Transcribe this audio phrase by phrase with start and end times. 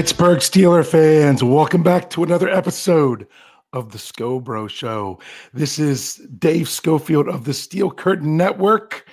[0.00, 3.26] Pittsburgh Steeler fans, welcome back to another episode
[3.74, 5.18] of the Scobro Show.
[5.52, 9.06] This is Dave Schofield of the Steel Curtain Network.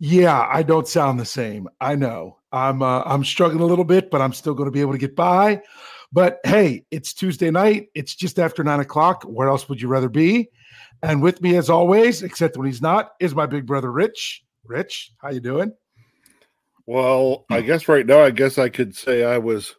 [0.00, 1.68] Yeah, I don't sound the same.
[1.80, 2.38] I know.
[2.50, 4.98] I'm uh, I'm struggling a little bit, but I'm still going to be able to
[4.98, 5.62] get by.
[6.10, 7.86] But hey, it's Tuesday night.
[7.94, 9.22] It's just after nine o'clock.
[9.22, 10.50] Where else would you rather be?
[11.04, 14.42] And with me, as always, except when he's not, is my big brother Rich.
[14.64, 15.72] Rich, how you doing?
[16.90, 19.76] Well, I guess right now, I guess I could say I was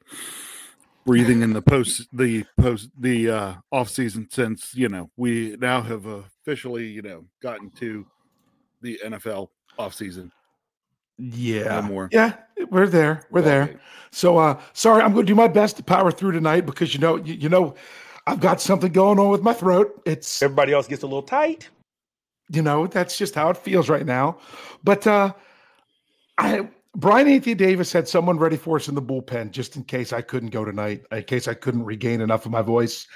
[1.06, 5.82] breathing in the post the post the uh off season since you know we now
[5.82, 8.06] have officially you know gotten to
[8.82, 10.32] the NFL off season.
[11.18, 12.10] Yeah, No more.
[12.14, 12.36] yeah,
[12.70, 13.28] we're there.
[13.30, 13.64] We're there.
[13.64, 13.76] Okay.
[14.12, 17.02] So, uh, sorry, I'm going to do my best to power through tonight because you
[17.02, 17.76] know, you, you know,
[18.26, 20.02] I've got something going on with my throat.
[20.06, 21.68] It's Everybody else gets a little tight.
[22.50, 24.38] you know that's just how it feels right now
[24.84, 25.34] but uh
[26.38, 30.12] i brian anthony davis had someone ready for us in the bullpen just in case
[30.12, 33.08] i couldn't go tonight in case i couldn't regain enough of my voice.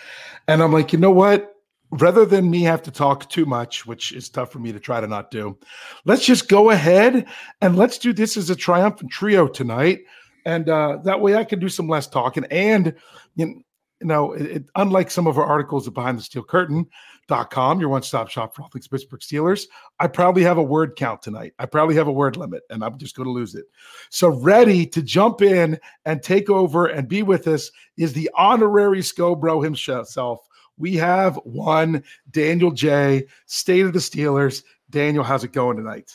[0.48, 1.52] And i'm like you know what?
[1.92, 5.02] Rather than me have to talk too much which is tough for me to try
[5.02, 5.58] to not do
[6.06, 7.26] let's just go ahead
[7.62, 10.00] and let's do this as a triumphant trio tonight.
[10.46, 12.46] And uh that way i can do some less talking.
[12.46, 12.96] And
[13.36, 13.64] you
[14.02, 16.86] know it, unlike some of our articles behind the steel curtain
[17.28, 19.66] com, your one-stop shop for all things Pittsburgh Steelers.
[20.00, 21.54] I probably have a word count tonight.
[21.59, 23.66] I probably have a word limit, and I'm just going to lose it.
[24.09, 29.00] So ready to jump in and take over and be with us is the honorary
[29.00, 30.48] Scobro himself.
[30.78, 34.64] We have one Daniel J, State of the Steelers.
[34.90, 36.12] Daniel, how's it going tonight?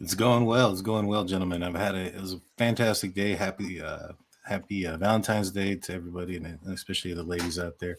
[0.00, 0.72] It's going well.
[0.72, 1.62] It's going well, gentlemen.
[1.62, 3.34] I've had a it was a fantastic day.
[3.34, 4.08] Happy uh
[4.44, 7.96] happy uh, Valentine's Day to everybody and especially the ladies out there.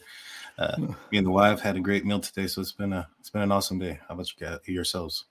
[0.58, 0.76] Uh,
[1.10, 3.42] me and the wife had a great meal today, so it's been a it's been
[3.42, 3.98] an awesome day.
[4.08, 5.24] How about you guys yourselves?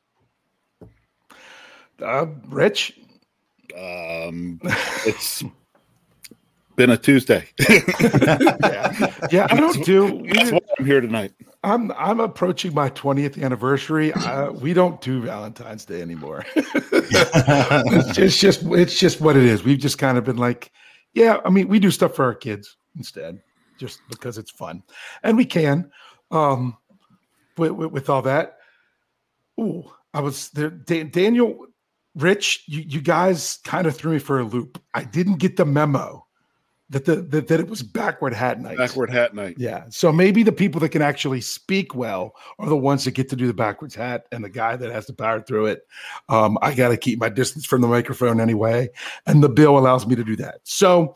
[2.01, 2.99] Uh, Rich,
[3.77, 4.59] Um,
[5.05, 5.43] it's
[6.75, 7.47] been a Tuesday.
[7.69, 10.25] yeah, yeah, I don't do.
[10.27, 11.31] That's why I'm here tonight.
[11.63, 14.13] I'm I'm approaching my 20th anniversary.
[14.13, 16.45] Uh, we don't do Valentine's Day anymore.
[16.55, 19.63] it's, it's just it's just what it is.
[19.63, 20.71] We've just kind of been like,
[21.13, 21.39] yeah.
[21.45, 23.39] I mean, we do stuff for our kids instead,
[23.77, 24.83] just because it's fun,
[25.23, 25.91] and we can.
[26.31, 26.77] Um,
[27.57, 28.57] with, with, with all that,
[29.57, 30.69] oh, I was there.
[30.69, 31.67] Dan, Daniel,
[32.15, 34.81] Rich, you you guys kind of threw me for a loop.
[34.93, 36.25] I didn't get the memo
[36.89, 38.77] that the that, that it was backward hat night.
[38.77, 39.55] Backward hat night.
[39.57, 39.85] Yeah.
[39.89, 43.35] So maybe the people that can actually speak well are the ones that get to
[43.35, 45.87] do the backwards hat, and the guy that has to power through it.
[46.29, 48.89] Um, I got to keep my distance from the microphone anyway,
[49.25, 50.61] and the bill allows me to do that.
[50.63, 51.15] So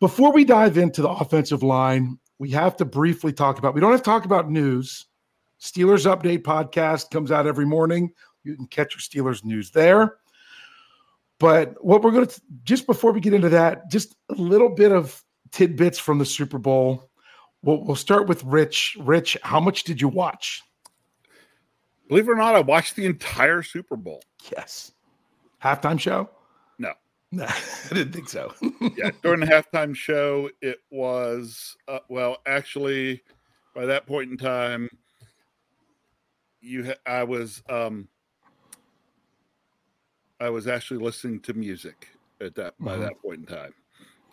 [0.00, 3.74] before we dive into the offensive line, we have to briefly talk about.
[3.74, 5.06] We don't have to talk about news.
[5.60, 8.12] Steelers Update podcast comes out every morning.
[8.44, 10.16] You can catch your Steelers news there.
[11.38, 14.92] But what we're going to just before we get into that, just a little bit
[14.92, 17.10] of tidbits from the Super Bowl.
[17.62, 18.96] We'll, we'll start with Rich.
[19.00, 20.62] Rich, how much did you watch?
[22.08, 24.22] Believe it or not, I watched the entire Super Bowl.
[24.52, 24.92] Yes.
[25.62, 26.30] Halftime show?
[27.32, 27.44] No.
[27.90, 28.52] I didn't think so.
[28.96, 33.22] Yeah, during the halftime show, it was uh, well, actually,
[33.74, 34.88] by that point in time,
[36.60, 38.08] you ha- I was um
[40.40, 42.08] I was actually listening to music
[42.40, 43.00] at that by Mhm.
[43.00, 43.74] that point in time.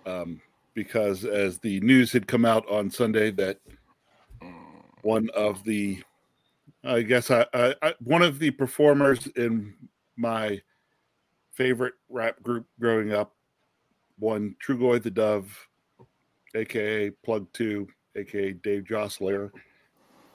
[0.06, 0.42] Um
[0.76, 3.59] because as the news had come out on Sunday that
[5.03, 6.02] one of the
[6.84, 9.74] I guess I, I, I one of the performers in
[10.18, 10.62] my
[11.53, 13.34] favorite rap group growing up,
[14.19, 15.56] one Trugoy the Dove,
[16.56, 19.52] aka Plug Two, aka Dave Jostler,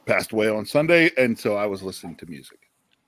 [0.07, 2.59] passed away on Sunday, and so I was listening to music.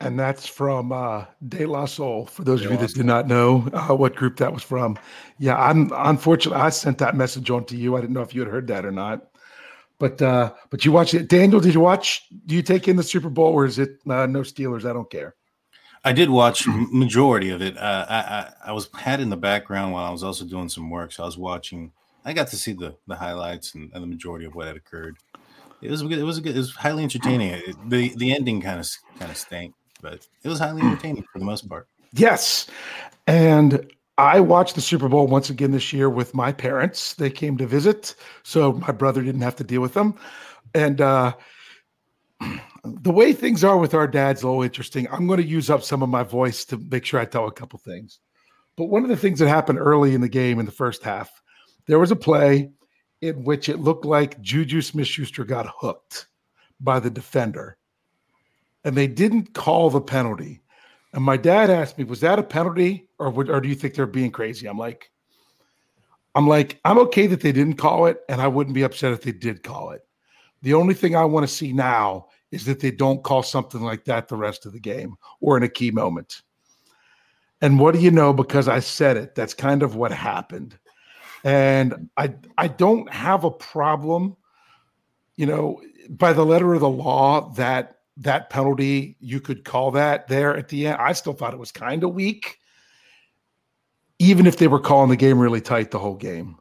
[0.00, 2.26] and that's from uh, De La Soul.
[2.26, 4.98] For those De of you that do not know uh, what group that was from,
[5.38, 7.96] yeah, I'm unfortunately I sent that message on to you.
[7.96, 9.26] I didn't know if you had heard that or not.
[9.98, 11.60] But uh, but you watched it, Daniel.
[11.60, 12.22] Did you watch?
[12.46, 14.88] Do you take in the Super Bowl, or is it uh, no Steelers?
[14.88, 15.34] I don't care.
[16.04, 17.76] I did watch majority of it.
[17.76, 20.90] Uh, I, I I was had in the background while I was also doing some
[20.90, 21.92] work, so I was watching.
[22.24, 25.16] I got to see the the highlights and, and the majority of what had occurred.
[25.82, 26.18] It was good.
[26.18, 26.54] It was a good.
[26.54, 27.50] It was highly entertaining.
[27.52, 28.88] It- the The ending kind of
[29.18, 31.86] kind of stank, but it was highly entertaining for the most part.
[32.12, 32.66] Yes.
[33.26, 37.14] And I watched the Super Bowl once again this year with my parents.
[37.14, 40.14] They came to visit, so my brother didn't have to deal with them.
[40.74, 41.32] And uh,
[42.84, 45.08] the way things are with our dad's a little interesting.
[45.10, 47.52] I'm going to use up some of my voice to make sure I tell a
[47.52, 48.20] couple things.
[48.76, 51.42] But one of the things that happened early in the game in the first half,
[51.86, 52.70] there was a play
[53.20, 56.26] in which it looked like Juju Smith Schuster got hooked
[56.80, 57.76] by the defender.
[58.84, 60.62] And they didn't call the penalty.
[61.12, 64.06] And my dad asked me, "Was that a penalty, or or do you think they're
[64.06, 65.10] being crazy?" I'm like,
[66.34, 69.22] I'm like, I'm okay that they didn't call it, and I wouldn't be upset if
[69.22, 70.02] they did call it.
[70.62, 74.04] The only thing I want to see now is that they don't call something like
[74.04, 76.42] that the rest of the game or in a key moment.
[77.60, 78.32] And what do you know?
[78.32, 80.78] Because I said it, that's kind of what happened.
[81.44, 84.36] And I I don't have a problem,
[85.36, 90.28] you know, by the letter of the law that that penalty you could call that
[90.28, 90.98] there at the end.
[91.00, 92.58] I still thought it was kind of weak,
[94.18, 96.56] even if they were calling the game really tight the whole game.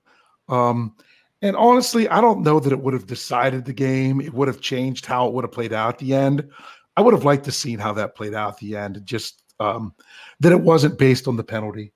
[0.48, 0.96] Um,
[1.42, 4.20] and honestly, I don't know that it would have decided the game.
[4.22, 6.50] It would have changed how it would have played out at the end.
[6.98, 9.02] I would have liked to seen how that played out at the end.
[9.06, 9.94] Just um,
[10.40, 11.94] that it wasn't based on the penalty.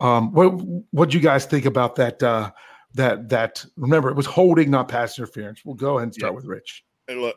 [0.00, 0.48] Um, what
[0.90, 2.22] what do you guys think about that?
[2.22, 2.50] Uh,
[2.94, 5.64] that that remember it was holding, not pass interference.
[5.64, 6.36] We'll go ahead and start yeah.
[6.36, 6.84] with Rich.
[7.06, 7.36] Hey, look,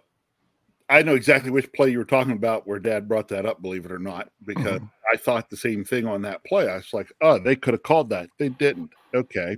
[0.89, 3.62] I know exactly which play you were talking about where Dad brought that up.
[3.62, 4.86] Believe it or not, because mm-hmm.
[5.13, 6.68] I thought the same thing on that play.
[6.69, 8.30] I was like, oh, they could have called that.
[8.38, 8.92] They didn't.
[9.13, 9.57] Okay.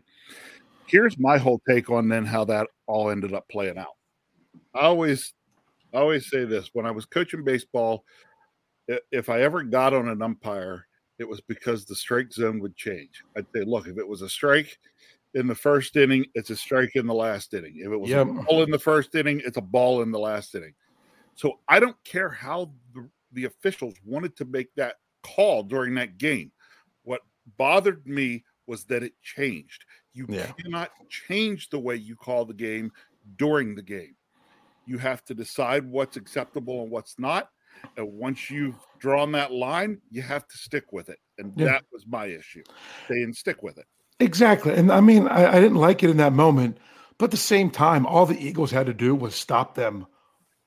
[0.87, 3.95] Here's my whole take on then how that all ended up playing out.
[4.73, 5.33] I always,
[5.93, 8.03] I always say this when I was coaching baseball.
[9.11, 10.87] If I ever got on an umpire
[11.19, 13.23] it was because the strike zone would change.
[13.35, 14.77] I'd say, look, if it was a strike
[15.33, 17.75] in the first inning, it's a strike in the last inning.
[17.77, 18.27] If it was yep.
[18.27, 20.73] a ball in the first inning, it's a ball in the last inning.
[21.35, 26.17] So I don't care how the, the officials wanted to make that call during that
[26.17, 26.51] game.
[27.03, 27.21] What
[27.57, 29.85] bothered me was that it changed.
[30.17, 30.51] You yeah.
[30.63, 32.91] cannot change the way you call the game
[33.35, 34.15] during the game.
[34.87, 37.49] You have to decide what's acceptable and what's not.
[37.97, 41.19] And once you've drawn that line, you have to stick with it.
[41.37, 41.65] And yeah.
[41.65, 42.63] that was my issue.
[43.05, 43.85] Stay and stick with it.
[44.19, 44.73] Exactly.
[44.73, 46.79] And I mean, I, I, didn't like it in that moment,
[47.19, 50.07] but at the same time, all the Eagles had to do was stop them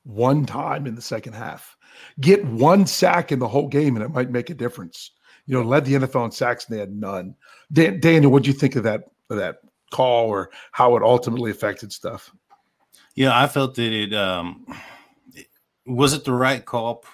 [0.05, 1.77] one time in the second half.
[2.21, 5.11] Get one sack in the whole game, and it might make a difference.
[5.47, 7.35] You know, led the NFL in sacks, and they had none.
[7.73, 9.03] Dan, Daniel, what do you think of that
[9.37, 9.61] that
[9.91, 12.33] call, or how it ultimately affected stuff?
[13.15, 14.67] Yeah, I felt that it um,
[15.87, 17.05] was it the right call?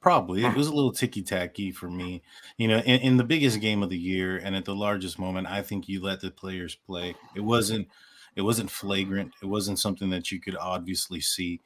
[0.00, 0.44] Probably.
[0.44, 2.22] It was a little ticky tacky for me.
[2.58, 5.46] You know, in, in, the biggest game of the year and at the largest moment,
[5.46, 7.14] I think you let the players play.
[7.34, 7.88] It wasn't.
[8.36, 9.32] It wasn't flagrant.
[9.42, 11.60] It wasn't something that you could obviously see.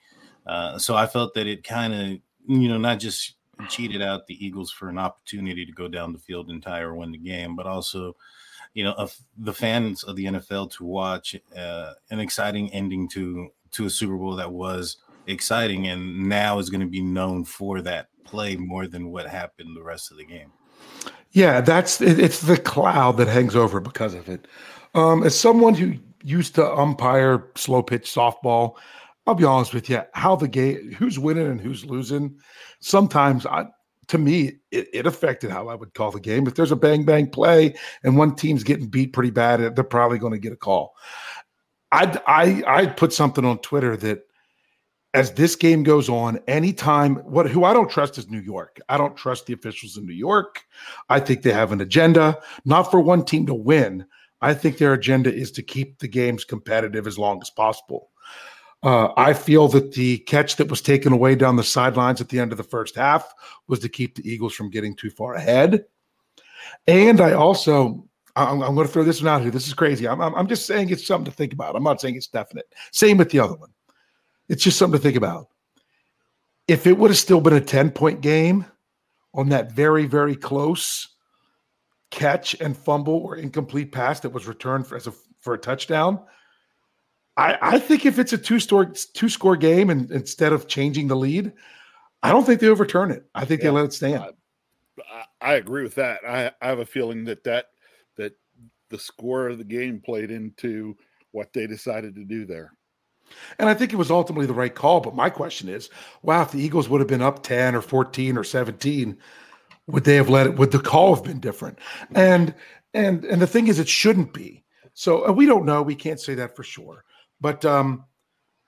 [0.47, 3.35] Uh, so I felt that it kind of, you know, not just
[3.69, 6.95] cheated out the Eagles for an opportunity to go down the field and tie or
[6.95, 8.17] win the game, but also,
[8.75, 13.49] you know, of the fans of the NFL to watch uh, an exciting ending to
[13.73, 17.81] to a Super Bowl that was exciting and now is going to be known for
[17.81, 20.53] that play more than what happened the rest of the game.
[21.31, 24.47] Yeah, that's it's the cloud that hangs over because of it.
[24.95, 28.77] Um, as someone who used to umpire slow pitch softball,
[29.27, 32.39] I'll be honest with you, how the game, who's winning and who's losing,
[32.81, 33.67] sometimes I,
[34.09, 36.47] to me, it, it, affected how I would call the game.
[36.47, 39.85] If there's a bang bang play and one team's getting beat pretty bad, uh, they're
[39.85, 40.95] probably going to get a call.
[41.93, 44.23] I'd I I'd put something on Twitter that
[45.15, 48.81] as this game goes on, anytime what who I don't trust is New York.
[48.89, 50.65] I don't trust the officials in New York.
[51.09, 54.07] I think they have an agenda, not for one team to win.
[54.41, 58.11] I think their agenda is to keep the games competitive as long as possible.
[58.85, 62.39] Uh, I feel that the catch that was taken away down the sidelines at the
[62.39, 63.33] end of the first half
[63.67, 65.87] was to keep the Eagles from getting too far ahead.
[66.87, 69.51] And I also, I'm, I'm going to throw this one out here.
[69.51, 70.07] This is crazy.
[70.07, 71.77] I'm, I'm, just saying it's something to think about.
[71.77, 72.67] I'm not saying it's definite.
[72.93, 73.71] Same with the other one.
[74.51, 75.49] It's just something to think about.
[76.69, 78.67] If it would have still been a 10 point game
[79.33, 81.09] on that very, very close
[82.11, 86.21] catch and fumble or incomplete pass that was returned for, as a, for a touchdown,
[87.37, 91.09] I, I think if it's a two score two score game and instead of changing
[91.09, 91.53] the lead,
[92.23, 93.27] I don't think they overturn it.
[93.35, 94.25] I think yeah, they let it stand.
[95.13, 96.21] I, I agree with that.
[96.27, 97.67] I, I have a feeling that that
[98.17, 98.37] that
[98.91, 100.97] the score of the game played into
[101.33, 102.73] what they decided to do there.
[103.59, 105.01] And I think it was ultimately the right call.
[105.01, 105.91] But my question is,
[106.23, 109.17] wow, if the Eagles would have been up 10 or 14 or 17,
[109.87, 111.79] would they have let it, would the call have been different?
[112.15, 112.55] And
[112.93, 114.65] and and the thing is, it shouldn't be.
[114.95, 115.83] So uh, we don't know.
[115.83, 117.05] We can't say that for sure.
[117.41, 118.05] But um,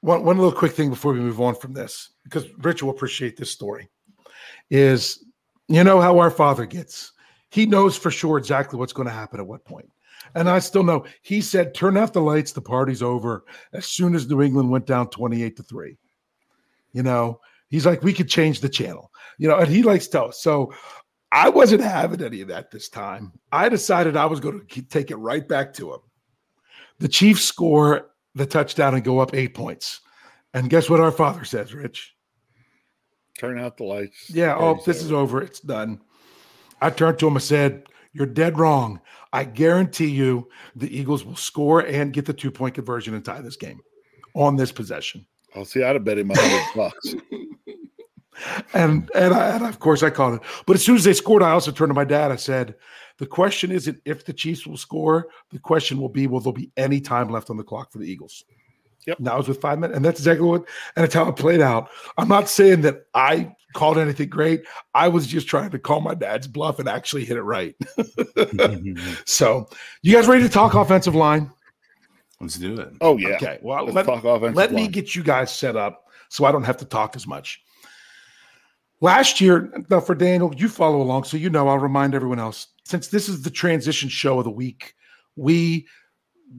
[0.01, 3.37] one one little quick thing before we move on from this, because Rich will appreciate
[3.37, 3.89] this story,
[4.71, 5.25] is
[5.69, 7.13] you know how our father gets.
[7.51, 9.89] He knows for sure exactly what's going to happen at what point.
[10.35, 13.45] And I still know he said, turn off the lights, the party's over.
[13.73, 15.97] As soon as New England went down 28 to 3.
[16.93, 19.11] You know, he's like, we could change the channel.
[19.39, 20.31] You know, and he likes to.
[20.33, 20.75] So
[21.33, 23.33] I wasn't having any of that this time.
[23.53, 26.01] I decided I was going to take it right back to him.
[26.99, 30.01] The Chiefs score the touchdown and go up eight points.
[30.55, 32.15] And guess what our father says, Rich?
[33.39, 34.31] Turn out the lights.
[34.31, 34.57] Yeah.
[34.57, 35.43] Oh, this is over.
[35.43, 36.01] It's done.
[36.81, 39.01] I turned to him and said, You're dead wrong.
[39.33, 43.41] I guarantee you the Eagles will score and get the two point conversion and tie
[43.41, 43.81] this game
[44.35, 45.27] on this possession.
[45.55, 45.83] I'll see.
[45.83, 47.15] I'd have bet him a hundred bucks.
[48.75, 50.43] and and, I, and of course I called it.
[50.67, 52.31] But as soon as they scored, I also turned to my dad.
[52.31, 52.75] I said,
[53.19, 55.29] "The question isn't if the Chiefs will score.
[55.51, 58.11] The question will be, will there be any time left on the clock for the
[58.11, 58.45] Eagles?"
[59.07, 59.21] Yep.
[59.21, 60.65] Now it's with five minutes, and that's exactly what,
[60.97, 61.91] and that's how it played out.
[62.19, 64.65] I'm not saying that I called anything great.
[64.95, 67.77] I was just trying to call my dad's bluff and actually hit it right.
[69.25, 69.69] so,
[70.03, 71.53] you guys ready to talk offensive line?
[72.41, 72.95] Let's do it.
[73.01, 73.37] Oh yeah.
[73.37, 73.59] Okay.
[73.63, 76.65] Well, Let's let, talk offensive let me get you guys set up so I don't
[76.65, 77.63] have to talk as much.
[79.01, 81.69] Last year, now for Daniel, you follow along, so you know.
[81.69, 82.69] I'll remind everyone else.
[82.85, 84.95] Since this is the transition show of the week,
[85.37, 85.87] we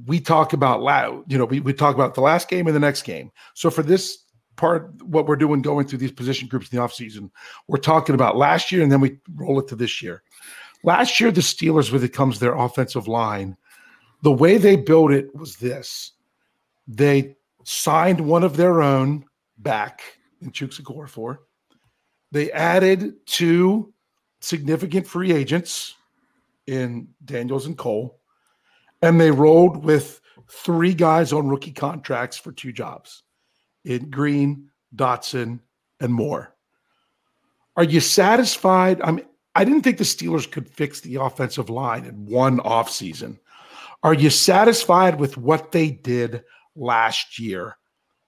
[0.05, 1.23] we talk about loud.
[1.31, 3.31] You know, we we talk about the last game and the next game.
[3.55, 4.23] So for this
[4.55, 7.31] part, what we're doing going through these position groups in the offseason,
[7.67, 10.23] we're talking about last year and then we roll it to this year.
[10.83, 13.57] Last year, the Steelers, when it comes to their offensive line,
[14.21, 16.11] the way they built it was this:
[16.87, 19.25] they signed one of their own
[19.57, 20.01] back
[20.41, 21.39] in Chuks Okorafor.
[22.37, 23.91] They added two
[24.41, 25.95] significant free agents
[26.67, 28.19] in Daniels and Cole,
[29.01, 33.23] and they rolled with three guys on rookie contracts for two jobs
[33.85, 35.61] in Green, Dotson,
[35.99, 36.53] and Moore.
[37.75, 39.01] Are you satisfied?
[39.01, 39.25] I mean,
[39.55, 43.39] I didn't think the Steelers could fix the offensive line in one offseason.
[44.03, 46.43] Are you satisfied with what they did
[46.75, 47.77] last year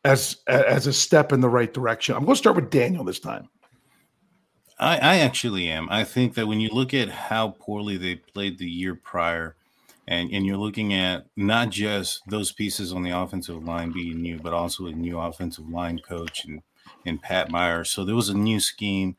[0.03, 2.15] as as a step in the right direction?
[2.15, 3.47] I'm going to start with Daniel this time.
[4.79, 5.87] I, I actually am.
[5.89, 9.55] I think that when you look at how poorly they played the year prior,
[10.07, 14.39] and, and you're looking at not just those pieces on the offensive line being new,
[14.39, 16.63] but also a new offensive line coach and,
[17.05, 17.83] and Pat Meyer.
[17.83, 19.17] So there was a new scheme,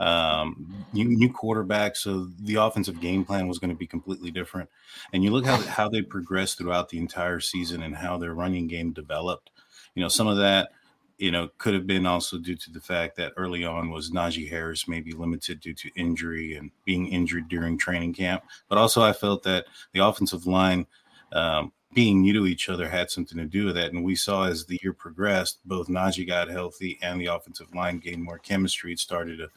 [0.00, 1.94] um, new, new quarterback.
[1.94, 4.70] So the offensive game plan was going to be completely different.
[5.12, 8.66] And you look how, how they progressed throughout the entire season and how their running
[8.66, 9.50] game developed.
[9.94, 10.70] You know, some of that
[11.18, 14.48] you know, could have been also due to the fact that early on was Najee
[14.48, 18.42] Harris maybe limited due to injury and being injured during training camp.
[18.68, 20.86] But also, I felt that the offensive line
[21.32, 23.92] um, being new to each other had something to do with that.
[23.92, 27.98] And we saw as the year progressed, both Najee got healthy and the offensive line
[27.98, 28.92] gained more chemistry.
[28.92, 29.48] It started to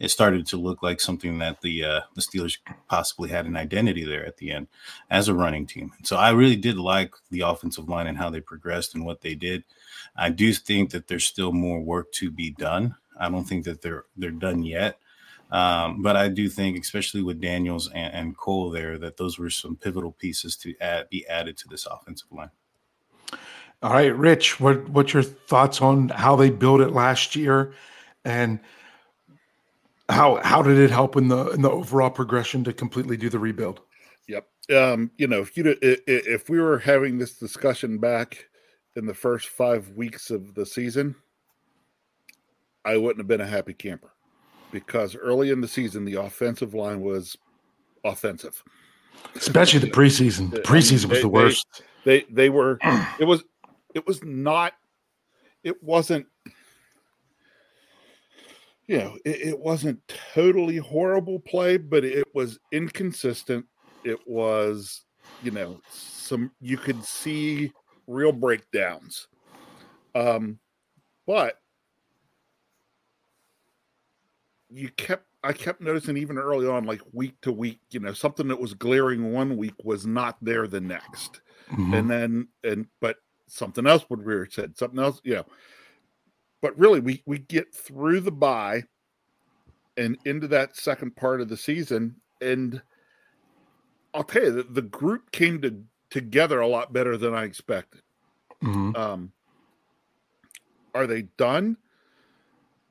[0.00, 4.04] it started to look like something that the uh, the Steelers possibly had an identity
[4.04, 4.68] there at the end
[5.10, 5.92] as a running team.
[6.04, 9.34] So I really did like the offensive line and how they progressed and what they
[9.34, 9.64] did.
[10.16, 12.94] I do think that there's still more work to be done.
[13.18, 14.98] I don't think that they're they're done yet.
[15.50, 19.48] Um, but I do think, especially with Daniels and, and, Cole there, that those were
[19.48, 22.50] some pivotal pieces to add, be added to this offensive line.
[23.82, 27.72] All right, Rich, what what's your thoughts on how they built it last year,
[28.24, 28.58] and
[30.08, 33.38] how how did it help in the in the overall progression to completely do the
[33.38, 33.80] rebuild?
[34.26, 34.46] Yep.
[34.74, 38.48] Um, you know, if you if we were having this discussion back
[38.96, 41.14] in the first five weeks of the season,
[42.84, 44.12] I wouldn't have been a happy camper
[44.70, 47.36] because early in the season the offensive line was
[48.04, 48.62] offensive,
[49.34, 50.50] especially the preseason.
[50.50, 51.82] The preseason mean, they, was the worst.
[52.04, 52.78] They, they they were.
[53.18, 53.44] It was
[53.94, 54.74] it was not.
[55.64, 56.26] It wasn't.
[58.88, 60.00] You know, it, it wasn't
[60.34, 63.66] totally horrible play, but it was inconsistent.
[64.02, 65.02] It was,
[65.42, 67.70] you know, some you could see
[68.06, 69.28] real breakdowns.
[70.14, 70.58] Um,
[71.26, 71.60] but
[74.70, 78.48] you kept I kept noticing even early on, like week to week, you know, something
[78.48, 81.42] that was glaring one week was not there the next.
[81.70, 81.94] Mm-hmm.
[81.94, 83.16] And then and but
[83.46, 85.46] something else would rear its head, something else, you know.
[86.60, 88.84] But really we we get through the bye
[89.96, 92.16] and into that second part of the season.
[92.40, 92.80] And
[94.14, 98.02] I'll tell you that the group came to together a lot better than I expected.
[98.62, 98.96] Mm-hmm.
[98.96, 99.32] Um,
[100.94, 101.76] are they done?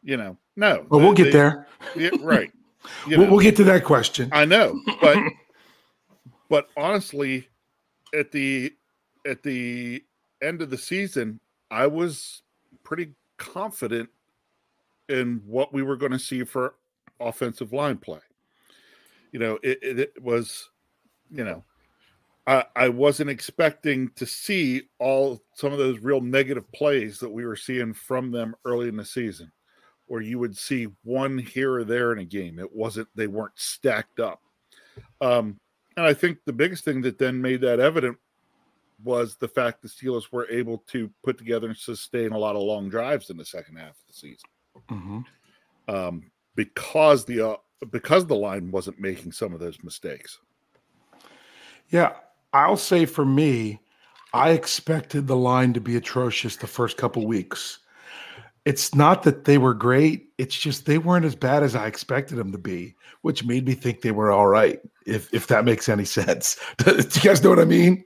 [0.03, 0.86] You know, no.
[0.89, 1.67] Well, we'll get they, there.
[1.95, 2.51] Yeah, right.
[3.07, 4.29] we'll, know, we'll get to that question.
[4.31, 5.17] I know, but
[6.50, 7.47] but honestly,
[8.13, 8.74] at the
[9.25, 10.03] at the
[10.41, 11.39] end of the season,
[11.71, 12.43] I was
[12.83, 14.10] pretty confident
[15.10, 16.75] in what we were going to see for
[17.20, 18.20] offensive line play.
[19.32, 20.70] You know, it, it, it was,
[21.32, 21.63] you know,
[22.46, 27.46] I, I wasn't expecting to see all some of those real negative plays that we
[27.46, 29.51] were seeing from them early in the season,
[30.08, 32.58] where you would see one here or there in a game.
[32.58, 34.41] It wasn't they weren't stacked up.
[35.20, 35.60] Um,
[35.98, 38.17] and I think the biggest thing that then made that evident
[39.04, 42.62] was the fact the Steelers were able to put together and sustain a lot of
[42.62, 44.50] long drives in the second half of the season.
[44.89, 45.20] Mm-hmm.
[45.94, 47.56] Um, because the uh,
[47.92, 50.39] because the line wasn't making some of those mistakes.
[51.89, 52.13] Yeah,
[52.51, 53.80] I'll say for me,
[54.34, 57.80] I expected the line to be atrocious the first couple weeks.
[58.67, 62.36] It's not that they were great, it's just they weren't as bad as I expected
[62.36, 65.88] them to be, which made me think they were all right, if if that makes
[65.88, 66.57] any sense.
[66.77, 68.03] Do you guys know what I mean?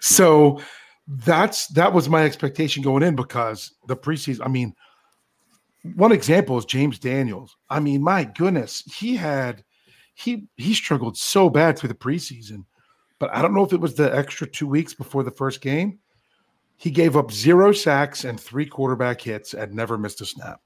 [0.00, 0.60] So
[1.08, 4.74] that's that was my expectation going in because the preseason, I mean,
[5.94, 7.56] one example is James Daniels.
[7.70, 9.64] I mean, my goodness, he had
[10.14, 12.64] he he struggled so bad through the preseason
[13.22, 16.00] but I don't know if it was the extra two weeks before the first game.
[16.76, 20.60] He gave up zero sacks and three quarterback hits and never missed a snap.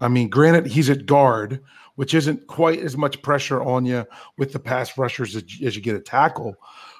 [0.00, 1.60] I mean, granted, he's at guard,
[1.96, 5.82] which isn't quite as much pressure on you with the pass rushers as, as you
[5.82, 6.54] get a tackle,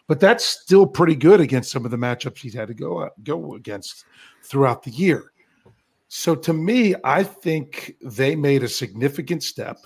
[0.08, 3.10] but that's still pretty good against some of the matchups he's had to go uh,
[3.22, 4.04] go against
[4.42, 5.32] throughout the year.
[6.08, 9.78] So to me, I think they made a significant step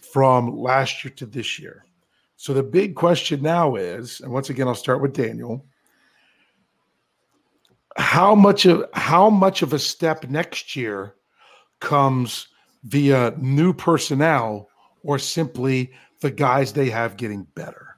[0.00, 1.84] from last year to this year.
[2.36, 5.64] So the big question now is, and once again, I'll start with Daniel.
[7.96, 11.14] How much of how much of a step next year
[11.80, 12.48] comes
[12.84, 14.68] via new personnel
[15.02, 17.96] or simply the guys they have getting better?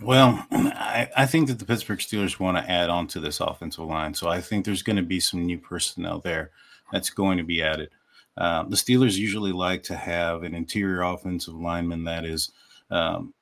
[0.00, 3.84] Well, I, I, think that the Pittsburgh Steelers want to add on to this offensive
[3.84, 4.14] line.
[4.14, 6.50] So I think there's going to be some new personnel there
[6.90, 7.90] that's going to be added.
[8.36, 12.50] Um, the Steelers usually like to have an interior offensive lineman that is
[12.90, 13.32] um,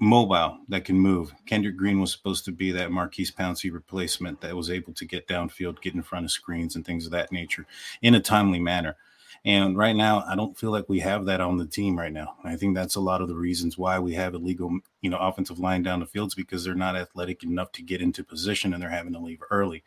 [0.00, 1.32] mobile, that can move.
[1.46, 5.28] Kendrick Green was supposed to be that Maurkice Pouncey replacement that was able to get
[5.28, 7.66] downfield, get in front of screens, and things of that nature
[8.02, 8.96] in a timely manner.
[9.44, 12.36] And right now, I don't feel like we have that on the team right now.
[12.44, 15.58] I think that's a lot of the reasons why we have illegal, you know, offensive
[15.58, 18.90] line down the fields because they're not athletic enough to get into position and they're
[18.90, 19.82] having to leave early.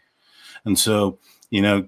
[0.65, 1.19] And so
[1.53, 1.87] you know,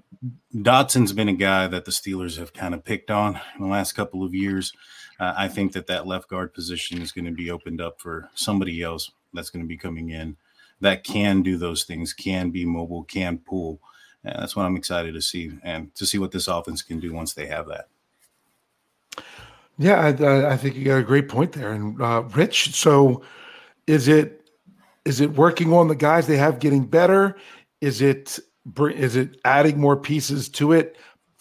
[0.54, 3.94] Dotson's been a guy that the Steelers have kind of picked on in the last
[3.94, 4.72] couple of years.
[5.18, 8.28] Uh, I think that that left guard position is going to be opened up for
[8.34, 10.36] somebody else that's going to be coming in
[10.80, 13.80] that can do those things, can be mobile, can pull.
[14.24, 17.12] And that's what I'm excited to see and to see what this offense can do
[17.12, 17.88] once they have that.
[19.78, 21.72] Yeah, I, I think you got a great point there.
[21.72, 23.22] And uh, Rich, so
[23.86, 24.42] is it
[25.04, 27.36] is it working on the guys they have getting better?
[27.80, 28.38] Is it
[28.78, 30.96] is it adding more pieces to it?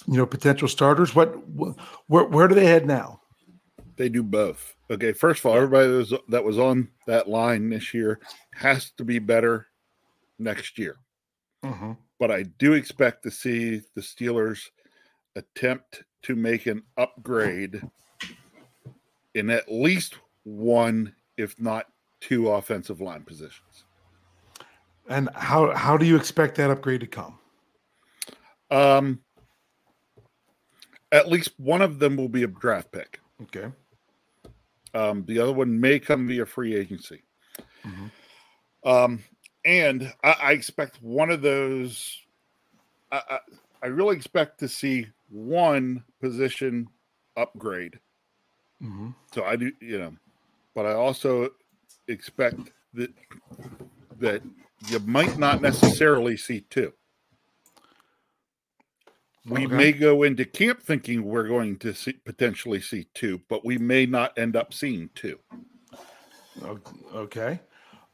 [0.05, 1.15] You know, potential starters.
[1.15, 1.33] What
[2.07, 3.21] where where do they head now?
[3.97, 4.75] They do both.
[4.89, 8.19] Okay, first of all, everybody that was, that was on that line this year
[8.53, 9.67] has to be better
[10.37, 10.97] next year.
[11.63, 11.93] Mm-hmm.
[12.19, 14.69] But I do expect to see the Steelers
[15.35, 17.81] attempt to make an upgrade
[19.33, 21.87] in at least one, if not
[22.21, 23.83] two, offensive line positions.
[25.07, 27.37] And how how do you expect that upgrade to come?
[28.71, 29.19] Um,
[31.11, 33.19] at least one of them will be a draft pick.
[33.43, 33.71] Okay.
[34.95, 37.21] Um, the other one may come via free agency.
[37.85, 38.87] Mm-hmm.
[38.87, 39.23] Um,
[39.65, 42.17] and I, I, expect one of those.
[43.11, 43.39] I, I,
[43.83, 46.87] I, really expect to see one position
[47.35, 47.99] upgrade.
[48.81, 49.09] Mm-hmm.
[49.33, 50.13] So I do, you know,
[50.73, 51.49] but I also
[52.07, 53.11] expect that
[54.19, 54.41] that
[54.87, 56.93] you might not necessarily see two.
[59.47, 59.75] We okay.
[59.75, 64.05] may go into camp thinking we're going to see, potentially see two, but we may
[64.05, 65.39] not end up seeing two.
[67.13, 67.59] Okay.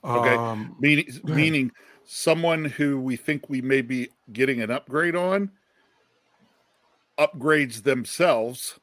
[0.04, 0.36] Okay.
[0.36, 1.72] Um, meaning, meaning
[2.04, 5.52] someone who we think we may be getting an upgrade on
[7.17, 8.80] upgrades themselves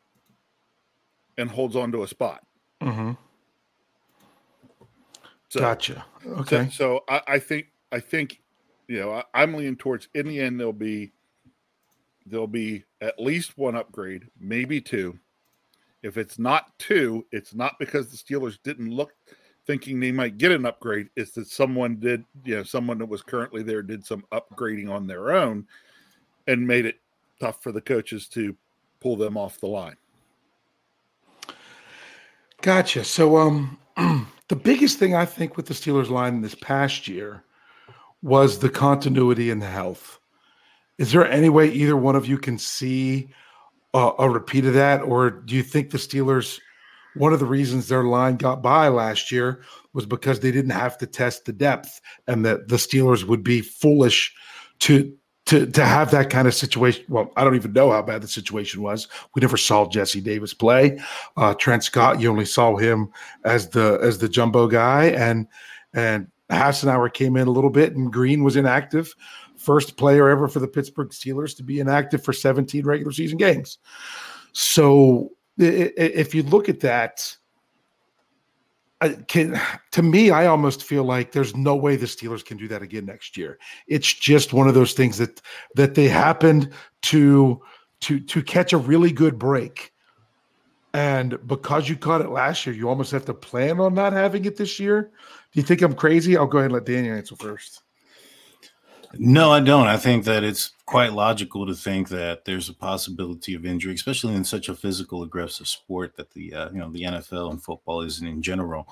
[1.36, 2.44] and holds on to a spot.
[2.80, 3.12] Mm-hmm.
[5.48, 6.04] So, gotcha.
[6.26, 6.68] Okay.
[6.70, 8.42] So, so I, I, think I think
[8.86, 11.12] you know I, am leaning towards in the end there'll be
[12.30, 15.18] there'll be at least one upgrade, maybe two.
[16.02, 19.12] If it's not two, it's not because the Steelers didn't look
[19.66, 21.10] thinking they might get an upgrade.
[21.14, 25.06] It's that someone did, you know, someone that was currently there did some upgrading on
[25.06, 25.66] their own
[26.46, 27.00] and made it
[27.38, 28.56] tough for the coaches to
[29.00, 29.96] pull them off the line.
[32.62, 33.04] Gotcha.
[33.04, 33.78] So, um,
[34.48, 37.44] the biggest thing I think with the Steelers line this past year
[38.22, 40.17] was the continuity and the health.
[40.98, 43.28] Is there any way either one of you can see
[43.94, 46.60] a, a repeat of that, or do you think the Steelers?
[47.14, 50.98] One of the reasons their line got by last year was because they didn't have
[50.98, 54.34] to test the depth, and that the Steelers would be foolish
[54.80, 55.12] to
[55.46, 57.04] to to have that kind of situation.
[57.08, 59.08] Well, I don't even know how bad the situation was.
[59.34, 61.00] We never saw Jesse Davis play.
[61.36, 63.10] Uh, Trent Scott, you only saw him
[63.44, 65.46] as the as the jumbo guy, and
[65.94, 69.14] and Hassenauer came in a little bit, and Green was inactive.
[69.58, 73.78] First player ever for the Pittsburgh Steelers to be inactive for 17 regular season games.
[74.52, 77.36] So if you look at that,
[79.28, 79.60] can,
[79.92, 83.04] to me, I almost feel like there's no way the Steelers can do that again
[83.06, 83.58] next year.
[83.86, 85.40] It's just one of those things that
[85.76, 87.60] that they happened to
[88.00, 89.92] to to catch a really good break.
[90.94, 94.44] And because you caught it last year, you almost have to plan on not having
[94.46, 95.02] it this year.
[95.52, 96.36] Do you think I'm crazy?
[96.36, 97.82] I'll go ahead and let Daniel answer first.
[99.14, 99.86] No, I don't.
[99.86, 104.34] I think that it's quite logical to think that there's a possibility of injury, especially
[104.34, 108.02] in such a physical, aggressive sport that the uh, you know the NFL and football
[108.02, 108.86] isn't in general.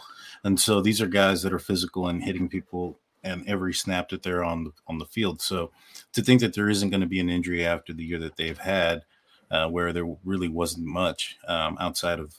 [0.45, 4.23] And so these are guys that are physical and hitting people and every snap that
[4.23, 5.43] they're on the on the field.
[5.43, 5.71] So
[6.15, 8.59] to think that there isn't going to be an injury after the year that they've
[8.59, 9.03] had,
[9.51, 12.35] uh, where there really wasn't much um, outside of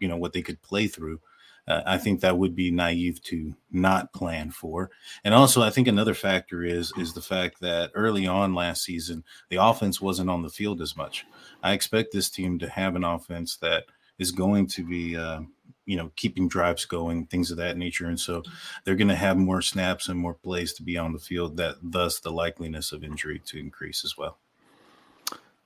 [0.00, 1.20] you know what they could play through,
[1.68, 4.90] uh, I think that would be naive to not plan for.
[5.24, 9.24] And also, I think another factor is is the fact that early on last season,
[9.48, 11.26] the offense wasn't on the field as much.
[11.62, 13.84] I expect this team to have an offense that
[14.18, 15.40] is going to be, uh,
[15.86, 18.06] you know, keeping drives going, things of that nature.
[18.06, 18.42] And so
[18.84, 21.56] they're going to have more snaps and more plays to be on the field.
[21.56, 24.38] That thus the likeliness of injury to increase as well.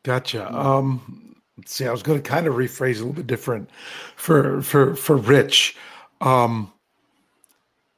[0.03, 0.53] Gotcha.
[0.55, 1.34] Um,
[1.67, 3.71] see, I was going to kind of rephrase a little bit different
[4.17, 5.77] for for for Rich.
[6.21, 6.73] Um,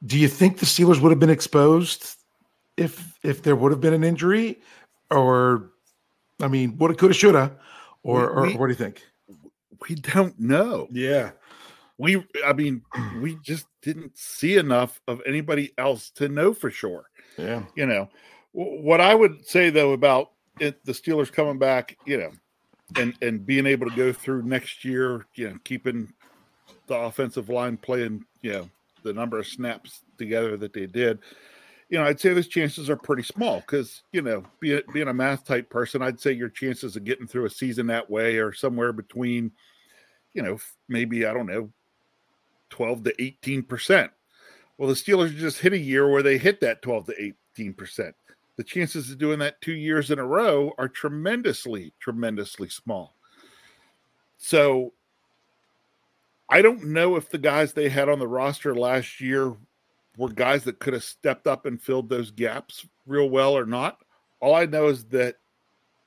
[0.05, 2.17] do you think the Steelers would have been exposed
[2.77, 4.61] if if there would have been an injury,
[5.09, 5.71] or
[6.41, 7.55] I mean, what it could have, should have,
[8.03, 9.01] or, or what do you think?
[9.89, 10.87] We don't know.
[10.91, 11.31] Yeah,
[11.97, 12.23] we.
[12.45, 12.83] I mean,
[13.21, 17.09] we just didn't see enough of anybody else to know for sure.
[17.37, 18.09] Yeah, you know,
[18.51, 22.31] what I would say though about it, the Steelers coming back, you know,
[22.95, 26.13] and and being able to go through next year, you know, keeping
[26.87, 28.69] the offensive line playing, you know,
[29.03, 31.19] the number of snaps together that they did,
[31.89, 35.13] you know, I'd say those chances are pretty small because, you know, being, being a
[35.13, 38.53] math type person, I'd say your chances of getting through a season that way are
[38.53, 39.51] somewhere between,
[40.33, 40.57] you know,
[40.89, 41.71] maybe, I don't know,
[42.71, 44.09] 12 to 18%.
[44.77, 48.13] Well, the Steelers just hit a year where they hit that 12 to 18%.
[48.57, 53.15] The chances of doing that two years in a row are tremendously, tremendously small.
[54.37, 54.93] So
[56.49, 59.55] I don't know if the guys they had on the roster last year
[60.17, 63.99] were guys that could have stepped up and filled those gaps real well or not.
[64.39, 65.35] All I know is that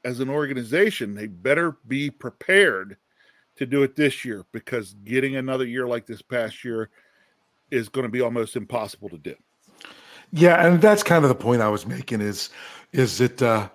[0.05, 2.97] as an organization, they better be prepared
[3.57, 6.91] to do it this year because getting another year like this past year
[7.71, 9.35] is going to be almost impossible to do.
[10.33, 12.51] Yeah, and that's kind of the point I was making is
[12.93, 13.69] is that uh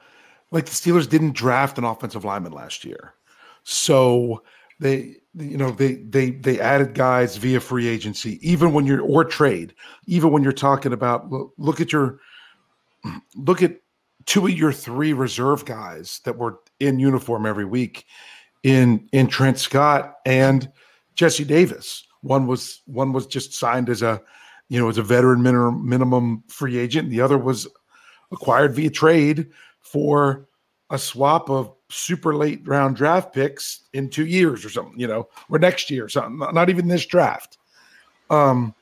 [0.52, 3.14] like the Steelers didn't draft an offensive lineman last year.
[3.64, 4.44] So
[4.80, 9.24] they you know they they they added guys via free agency even when you're or
[9.24, 9.74] trade
[10.06, 12.20] even when you're talking about look, look at your
[13.36, 13.78] look at
[14.26, 18.06] two of your three reserve guys that were in uniform every week
[18.64, 20.72] in in Trent Scott and
[21.16, 24.22] Jesse Davis one was one was just signed as a
[24.70, 27.68] you know as a veteran minimum minimum free agent the other was
[28.32, 29.48] acquired via trade
[29.82, 30.48] for
[30.90, 35.28] a swap of super late round draft picks in two years or something, you know,
[35.50, 37.58] or next year or something, not even this draft.
[38.30, 38.74] Um,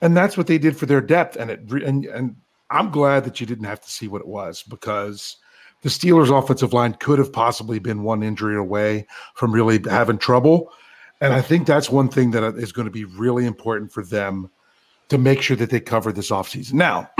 [0.00, 1.36] and that's what they did for their depth.
[1.36, 2.36] And it and and
[2.70, 5.36] I'm glad that you didn't have to see what it was because
[5.82, 10.72] the Steelers' offensive line could have possibly been one injury away from really having trouble.
[11.20, 14.50] And I think that's one thing that is going to be really important for them
[15.12, 16.74] to make sure that they cover this offseason.
[16.74, 17.10] Now,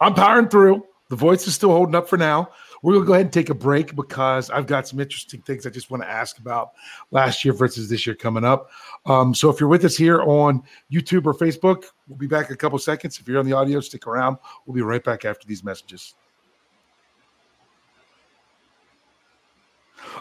[0.00, 0.84] I'm powering through.
[1.08, 2.50] The voice is still holding up for now.
[2.82, 5.66] We're going to go ahead and take a break because I've got some interesting things
[5.66, 6.72] I just want to ask about
[7.10, 8.70] last year versus this year coming up.
[9.06, 12.52] Um, so if you're with us here on YouTube or Facebook, we'll be back in
[12.52, 13.18] a couple seconds.
[13.18, 14.36] If you're on the audio, stick around.
[14.66, 16.14] We'll be right back after these messages.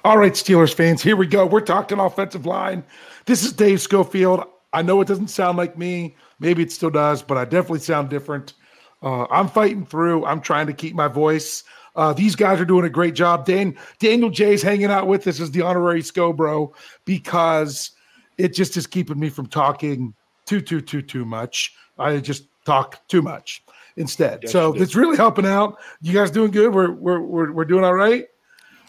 [0.04, 1.46] All right, Steelers fans, here we go.
[1.46, 2.84] We're talking offensive line.
[3.26, 4.46] This is Dave Schofield.
[4.78, 6.16] I know it doesn't sound like me.
[6.40, 8.54] Maybe it still does, but I definitely sound different.
[9.02, 10.24] Uh, I'm fighting through.
[10.24, 11.64] I'm trying to keep my voice.
[11.96, 13.44] Uh, these guys are doing a great job.
[13.44, 17.90] Dan, Daniel Jay's hanging out with us as the honorary Scobro because
[18.38, 20.14] it just is keeping me from talking
[20.46, 21.74] too, too, too, too much.
[21.98, 23.64] I just talk too much
[23.96, 24.42] instead.
[24.44, 25.80] Yes, so it's really helping out.
[26.02, 26.72] You guys doing good?
[26.72, 28.28] We're we're we're, we're doing all right.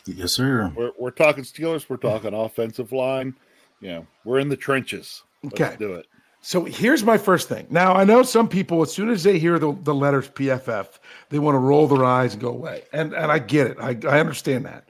[0.05, 0.71] Yes, sir.
[0.77, 1.89] We're, we're talking Steelers.
[1.89, 3.35] We're talking offensive line.
[3.81, 5.23] Yeah, we're in the trenches.
[5.43, 6.07] Let's okay, do it.
[6.41, 7.67] So here's my first thing.
[7.71, 10.99] Now I know some people, as soon as they hear the, the letters PFF,
[11.31, 12.85] they want to roll their eyes and go away.
[12.93, 13.77] And and I get it.
[13.81, 14.89] I, I understand that.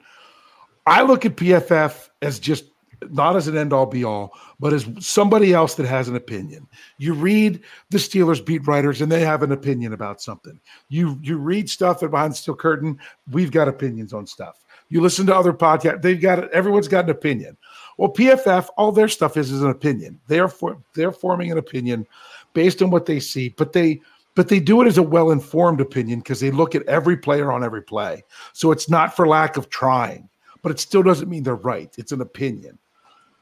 [0.85, 2.65] I look at PFF as just
[3.09, 6.67] not as an end all be all, but as somebody else that has an opinion.
[6.97, 10.59] You read the Steelers beat writers and they have an opinion about something.
[10.89, 12.99] You you read stuff that behind the steel curtain,
[13.31, 14.63] we've got opinions on stuff.
[14.89, 17.57] You listen to other podcasts, they've got it, everyone's got an opinion.
[17.99, 20.21] Well, PFF, all their stuff is is an opinion.
[20.27, 22.07] They're for, they're forming an opinion
[22.53, 23.99] based on what they see, but they
[24.35, 27.61] but they do it as a well-informed opinion because they look at every player on
[27.61, 28.23] every play.
[28.53, 30.29] So it's not for lack of trying,
[30.61, 31.93] but it still doesn't mean they're right.
[31.97, 32.77] It's an opinion.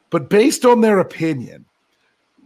[0.10, 1.66] But based on their opinion,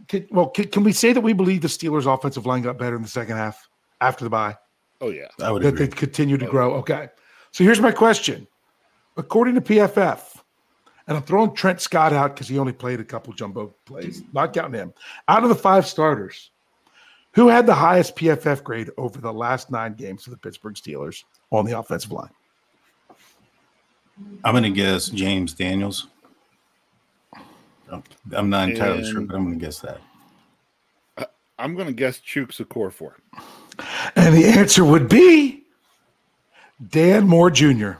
[0.08, 2.96] can, well, can, can, we say that we believe the Steelers' offensive line got better
[2.96, 3.70] in the second half
[4.02, 4.58] after the bye?
[5.00, 5.86] Oh yeah, I would that agree.
[5.86, 6.74] they continue to oh, grow.
[6.74, 7.08] Okay,
[7.52, 8.46] so here's my question:
[9.16, 10.31] According to PFF,
[11.06, 14.52] and I'm throwing Trent Scott out because he only played a couple jumbo plays, not
[14.52, 14.94] counting him.
[15.28, 16.50] Out of the five starters,
[17.32, 21.24] who had the highest PFF grade over the last nine games for the Pittsburgh Steelers
[21.50, 22.30] on the offensive line?
[24.44, 26.06] I'm going to guess James Daniels.
[27.90, 28.02] Oh.
[28.32, 30.00] I'm not entirely and sure, but I'm going to guess that.
[31.58, 33.14] I'm going to guess Chuks Okorafor.
[34.16, 35.64] And the answer would be
[36.90, 37.92] Dan Moore Jr.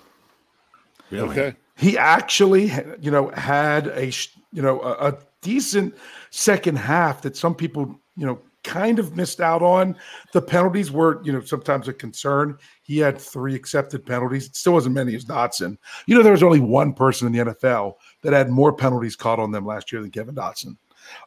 [1.11, 1.29] Really?
[1.29, 1.55] Okay.
[1.77, 4.13] He actually, you know, had a
[4.53, 5.97] you know a, a decent
[6.31, 9.97] second half that some people you know kind of missed out on.
[10.33, 12.59] The penalties were, you know, sometimes a concern.
[12.83, 14.47] He had three accepted penalties.
[14.47, 15.77] It still wasn't many as Dotson.
[16.07, 19.39] You know, there was only one person in the NFL that had more penalties caught
[19.39, 20.77] on them last year than Kevin Dotson.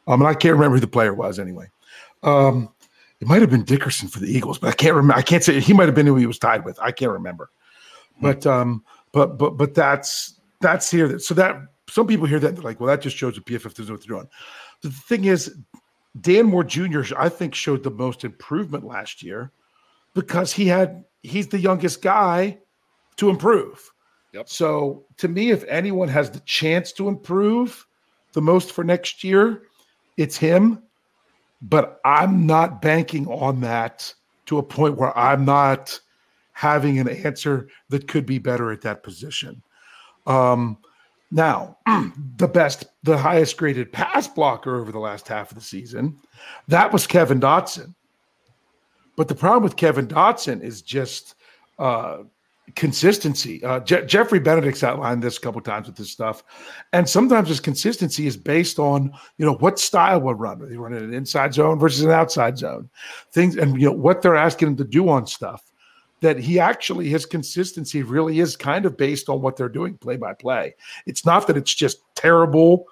[0.07, 1.67] Um, and I can't remember who the player was anyway.
[2.23, 2.69] Um,
[3.19, 5.17] it might have been Dickerson for the Eagles, but I can't remember.
[5.17, 6.79] I can't say he might have been who he was tied with.
[6.81, 7.49] I can't remember.
[8.21, 8.83] But um,
[9.15, 11.17] but but but that's that's here.
[11.19, 11.55] So that
[11.89, 14.01] some people hear that they're like, well, that just shows the PFF doesn't know what
[14.05, 14.29] they're doing.
[14.81, 15.55] The thing is,
[16.19, 17.01] Dan Moore Jr.
[17.17, 19.53] I think showed the most improvement last year
[20.13, 22.59] because he had he's the youngest guy
[23.15, 23.89] to improve.
[24.33, 24.49] Yep.
[24.49, 27.87] So to me, if anyone has the chance to improve
[28.33, 29.63] the most for next year,
[30.17, 30.83] it's him.
[31.61, 34.13] But I'm not banking on that
[34.47, 36.01] to a point where I'm not
[36.55, 39.61] having an answer that could be better at that position.
[40.25, 40.77] Um,
[41.29, 41.77] now,
[42.37, 46.17] the best, the highest graded pass blocker over the last half of the season,
[46.69, 47.93] that was Kevin Dotson.
[49.17, 51.35] But the problem with Kevin Dotson is just
[51.77, 52.19] uh,
[52.75, 53.61] consistency.
[53.61, 56.41] Uh, Je- Geoffrey Benedict's outlined this a couple times with this stuff,
[56.93, 60.69] and sometimes his consistency is based on you know what style we're running.
[60.69, 62.89] They run an inside zone versus an outside zone,
[63.33, 65.61] things, and you know what they're asking him to do on stuff
[66.25, 70.17] that he actually his consistency really is kind of based on what they're doing play
[70.17, 70.75] by play.
[71.05, 72.87] It's not that it's just terrible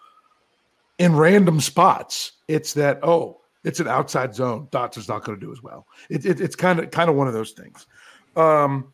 [1.00, 2.34] in random spots.
[2.48, 4.68] It's that oh, it's an outside zone.
[4.70, 5.88] Dots is not going to do as well.
[6.12, 7.88] It, it, it's kind of kind of one of those things.
[8.36, 8.94] Um,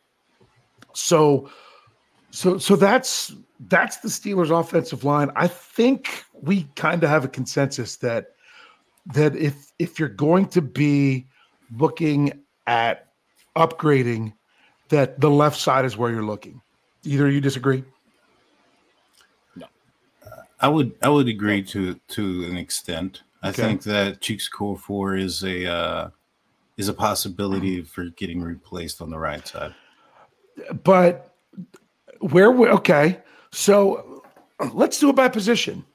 [0.93, 1.49] so
[2.31, 3.33] so so that's
[3.67, 5.31] that's the Steelers' offensive line.
[5.35, 8.27] I think we kind of have a consensus that
[9.07, 11.27] that if if you're going to be
[11.77, 13.08] looking at
[13.55, 14.33] upgrading
[14.89, 16.61] that the left side is where you're looking.
[17.03, 17.83] Either you disagree?
[19.55, 19.67] No.
[20.59, 23.23] I would I would agree to to an extent.
[23.41, 23.61] I okay.
[23.61, 26.09] think that Chuks Okorafor is a uh,
[26.77, 29.73] is a possibility for getting replaced on the right side.
[30.83, 31.33] But
[32.19, 33.19] where we okay,
[33.51, 34.23] so
[34.73, 35.85] let's do it by position.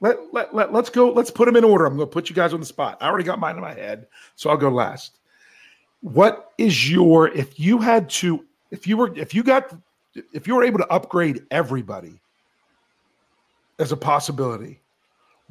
[0.00, 1.10] Let, let, let, let's go.
[1.12, 1.86] Let's put them in order.
[1.86, 2.98] I'm going to put you guys on the spot.
[3.00, 5.18] I already got mine in my head, so I'll go last
[6.02, 9.74] what is your if you had to if you were if you got
[10.32, 12.20] if you were able to upgrade everybody
[13.78, 14.82] as a possibility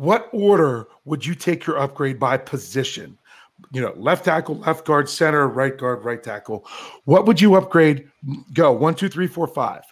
[0.01, 3.17] what order would you take your upgrade by position?
[3.71, 6.65] You know left tackle left guard center right guard right tackle.
[7.05, 8.09] What would you upgrade?
[8.53, 9.83] Go one two three four five.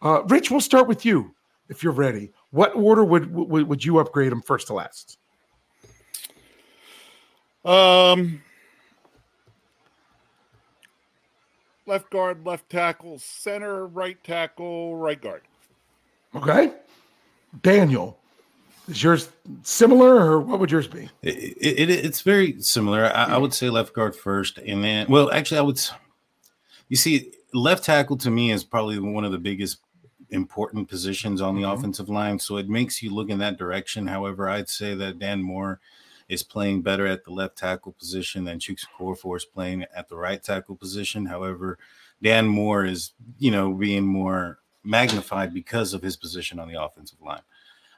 [0.00, 1.34] Uh, rich we'll start with you
[1.68, 2.32] if you're ready.
[2.50, 5.18] What order would would, would you upgrade them first to last?
[7.66, 8.42] Um
[11.88, 15.42] left guard, left tackle, center, right tackle, right guard.
[16.34, 16.72] Okay.
[17.62, 18.18] Daniel,
[18.86, 19.30] is yours
[19.62, 21.08] similar or what would yours be?
[21.22, 23.06] It, it, it's very similar.
[23.06, 24.58] I, I, would say left guard first.
[24.58, 25.80] And then, well, actually, I would,
[26.88, 29.78] you see, left tackle to me is probably one of the biggest
[30.30, 31.72] important positions on the mm-hmm.
[31.72, 32.38] offensive line.
[32.38, 34.06] So it makes you look in that direction.
[34.06, 35.80] However, I'd say that Dan Moore
[36.28, 40.16] is playing better at the left tackle position than Chuks Okorafor is playing at the
[40.16, 41.26] right tackle position.
[41.26, 41.78] However,
[42.22, 47.20] Dan Moore is, you know, being more magnified because of his position on the offensive
[47.20, 47.42] line.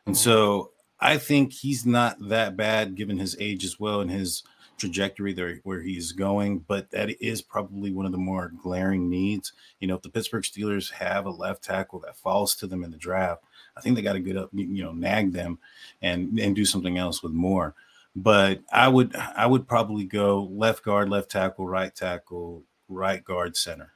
[0.06, 0.22] And mm-hmm.
[0.22, 4.42] so I think he's not that bad given his age as well and his
[4.80, 9.52] trajectory there where he's going, but that is probably one of the more glaring needs.
[9.78, 12.90] You know, if the Pittsburgh Steelers have a left tackle that falls to them in
[12.90, 13.44] the draft,
[13.76, 15.58] I think they got to get up, you know, nag them
[16.02, 17.74] and and do something else with more.
[18.16, 23.56] But I would I would probably go left guard, left tackle, right tackle, right guard,
[23.56, 23.92] center.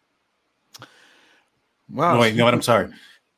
[1.88, 2.14] Wow.
[2.14, 2.54] No, wait, no, what?
[2.54, 2.90] I'm sorry.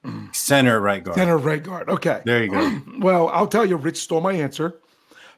[0.32, 1.16] Center, right guard.
[1.16, 1.88] Center, right guard.
[1.88, 2.22] Okay.
[2.24, 2.82] There you go.
[2.98, 4.80] well, I'll tell you, Rich stole my answer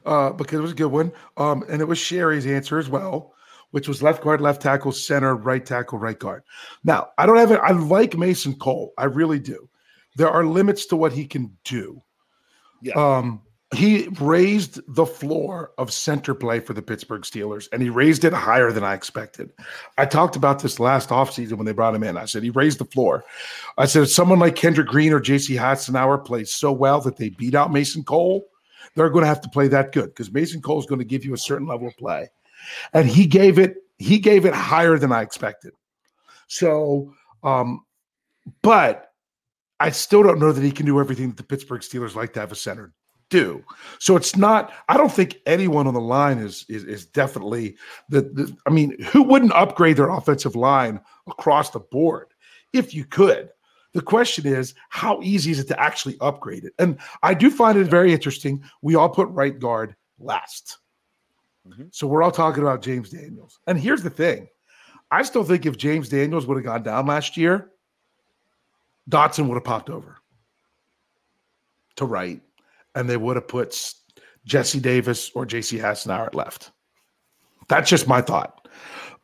[0.04, 1.12] uh, because it was a good one.
[1.36, 3.34] Um, and it was Sherry's answer as well,
[3.70, 6.42] which was left guard, left tackle, center, right tackle, right guard.
[6.84, 7.60] Now, I don't have it.
[7.62, 8.92] I like Mason Cole.
[8.98, 9.68] I really do.
[10.16, 12.02] There are limits to what he can do.
[12.82, 12.94] Yeah.
[12.94, 13.42] Um,
[13.74, 18.32] he raised the floor of center play for the Pittsburgh Steelers, and he raised it
[18.32, 19.52] higher than I expected.
[19.98, 22.16] I talked about this last offseason when they brought him in.
[22.16, 23.24] I said he raised the floor.
[23.76, 27.54] I said someone like Kendrick Green or JC Hassenauer plays so well that they beat
[27.54, 28.46] out Mason Cole,
[28.94, 31.24] they're going to have to play that good because Mason Cole is going to give
[31.24, 32.30] you a certain level of play.
[32.94, 35.72] And he gave it, he gave it higher than I expected.
[36.46, 37.12] So,
[37.44, 37.84] um,
[38.62, 39.12] but
[39.78, 42.40] I still don't know that he can do everything that the Pittsburgh Steelers like to
[42.40, 42.94] have a center
[43.30, 43.62] do.
[43.98, 44.72] So it's not.
[44.88, 47.76] I don't think anyone on the line is is, is definitely
[48.08, 48.56] the, the.
[48.66, 52.28] I mean, who wouldn't upgrade their offensive line across the board
[52.72, 53.50] if you could?
[53.94, 56.74] The question is, how easy is it to actually upgrade it?
[56.78, 58.62] And I do find it very interesting.
[58.82, 60.78] We all put right guard last.
[61.66, 61.84] Mm-hmm.
[61.90, 63.58] So we're all talking about James Daniels.
[63.66, 64.48] And here's the thing
[65.10, 67.70] I still think if James Daniels would have gone down last year,
[69.08, 70.18] Dotson would have popped over
[71.96, 72.42] to right
[72.98, 73.94] and they would have put
[74.44, 76.72] Jesse Davis or JC Hassenauer at left.
[77.68, 78.66] That's just my thought.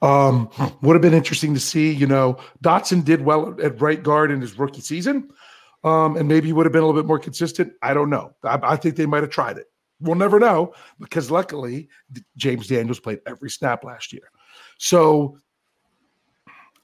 [0.00, 0.48] Um,
[0.80, 1.92] would have been interesting to see.
[1.92, 5.30] You know, Dotson did well at right guard in his rookie season,
[5.82, 7.72] um, and maybe he would have been a little bit more consistent.
[7.82, 8.34] I don't know.
[8.44, 9.66] I, I think they might have tried it.
[10.00, 11.88] We'll never know because luckily
[12.36, 14.30] James Daniels played every snap last year.
[14.78, 15.38] So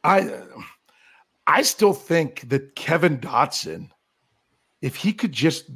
[0.02, 0.42] I
[1.46, 3.90] I still think that Kevin Dotson,
[4.80, 5.66] if he could just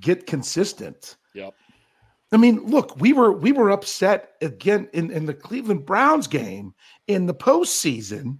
[0.00, 1.16] get consistent.
[1.34, 1.54] Yep.
[2.30, 6.74] I mean, look, we were we were upset again in, in the Cleveland Browns game
[7.06, 8.38] in the postseason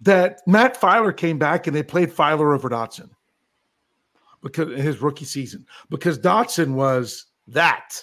[0.00, 3.10] that Matt Feiler came back and they played Feiler over Dotson
[4.42, 8.02] because his rookie season because Dotson was that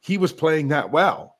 [0.00, 1.36] he was playing that well.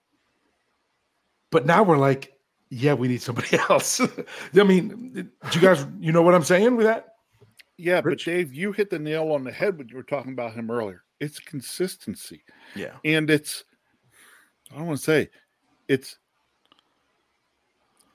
[1.51, 2.37] But now we're like,
[2.69, 4.01] yeah, we need somebody else.
[4.01, 7.16] I mean, do you guys, you know what I'm saying with that?
[7.79, 8.25] Yeah, Rich?
[8.25, 10.71] but Dave, you hit the nail on the head when you were talking about him
[10.71, 11.03] earlier.
[11.21, 12.43] It's consistency.
[12.75, 12.97] Yeah.
[13.05, 13.65] And it's
[14.73, 15.31] I don't want to say
[15.89, 16.19] it's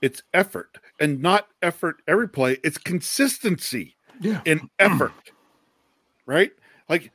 [0.02, 2.58] it's effort and not effort every play.
[2.63, 3.95] It's consistency.
[4.19, 4.41] Yeah.
[4.45, 5.12] And effort.
[6.26, 6.52] right?
[6.89, 7.12] Like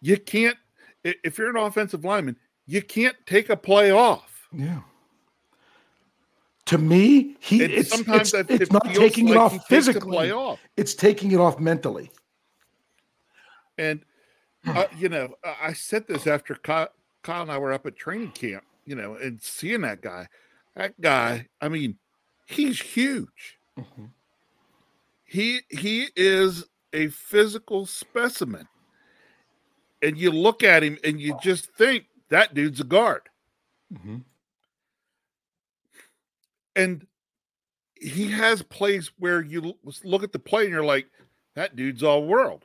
[0.00, 0.56] you can't
[1.04, 4.48] if you're an offensive lineman, you can't take a play off.
[4.52, 4.80] Yeah.
[6.66, 10.30] To me, he it's, sometimes it's, it's not taking like it off physically.
[10.30, 10.58] Off.
[10.76, 12.10] It's taking it off mentally.
[13.76, 14.02] And
[14.66, 16.88] uh, you know, I said this after Kyle,
[17.22, 18.64] Kyle and I were up at training camp.
[18.86, 20.28] You know, and seeing that guy,
[20.74, 21.48] that guy.
[21.60, 21.98] I mean,
[22.46, 23.58] he's huge.
[23.78, 24.04] Mm-hmm.
[25.24, 28.68] He he is a physical specimen,
[30.00, 33.28] and you look at him and you just think that dude's a guard.
[33.92, 34.16] Mm-hmm
[36.76, 37.06] and
[37.94, 41.06] he has plays where you look at the play and you're like,
[41.54, 42.64] that dude's all world.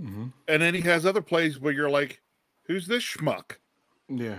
[0.00, 0.28] Mm-hmm.
[0.48, 2.20] And then he has other plays where you're like,
[2.66, 3.56] who's this schmuck?
[4.08, 4.38] Yeah.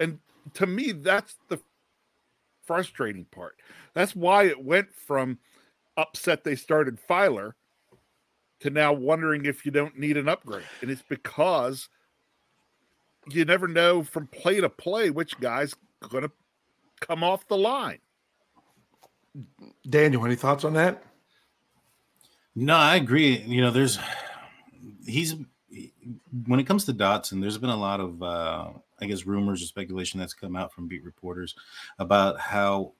[0.00, 0.18] And
[0.54, 1.60] to me, that's the
[2.64, 3.56] frustrating part.
[3.94, 5.38] That's why it went from
[5.96, 7.52] upset they started Feiler
[8.60, 10.64] to now wondering if you don't need an upgrade.
[10.80, 11.88] And it's because
[13.30, 15.74] you never know from play to play which guy's
[16.08, 16.30] going to
[17.00, 17.98] come off the line.
[19.88, 21.02] Daniel, any thoughts on that?
[22.54, 23.38] No, I agree.
[23.38, 23.98] You know, there's
[25.06, 25.36] he's
[26.46, 29.66] when it comes to Dotson, there's been a lot of uh, I guess rumors or
[29.66, 31.54] speculation that's come out from beat reporters
[31.98, 32.94] about how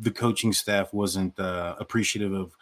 [0.00, 2.56] the coaching staff wasn't uh, appreciative of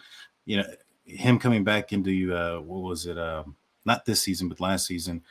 [0.45, 0.65] you know
[1.05, 3.19] him coming back into uh, what was it?
[3.19, 3.45] Uh,
[3.85, 5.23] not this season, but last season,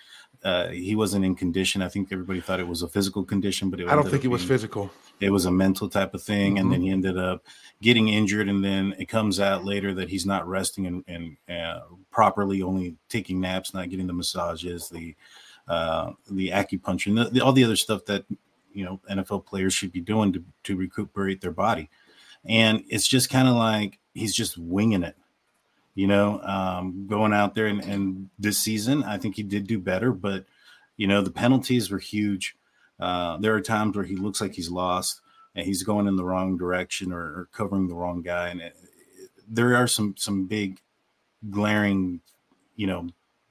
[0.44, 1.82] uh, he wasn't in condition.
[1.82, 4.44] I think everybody thought it was a physical condition, but I don't think it was
[4.44, 4.92] physical.
[5.20, 6.64] It was a mental type of thing, mm-hmm.
[6.64, 7.46] and then he ended up
[7.82, 11.82] getting injured, and then it comes out later that he's not resting and, and uh,
[12.12, 15.16] properly, only taking naps, not getting the massages, the
[15.68, 18.26] uh, the acupuncture, and the, the, all the other stuff that
[18.74, 21.90] you know NFL players should be doing to to recuperate their body.
[22.46, 25.16] And it's just kind of like he's just winging it
[25.96, 29.78] you know, um, going out there and, and this season, I think he did do
[29.80, 30.46] better, but
[30.96, 32.58] You know, the penalties were huge.
[33.00, 35.22] Uh, there are times where he looks like he's lost
[35.56, 38.76] and he's going in the wrong direction or, or covering the wrong guy, and it,
[39.18, 40.80] it, there are some some big
[41.50, 42.22] glaring,
[42.76, 43.08] you know,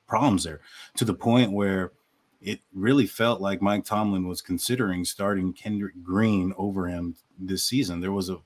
[0.06, 0.60] problems there
[0.96, 1.92] to the point where
[2.40, 8.00] it really felt like Mike Tomlin was considering starting Kendrick Green over him this season.
[8.00, 8.38] There was a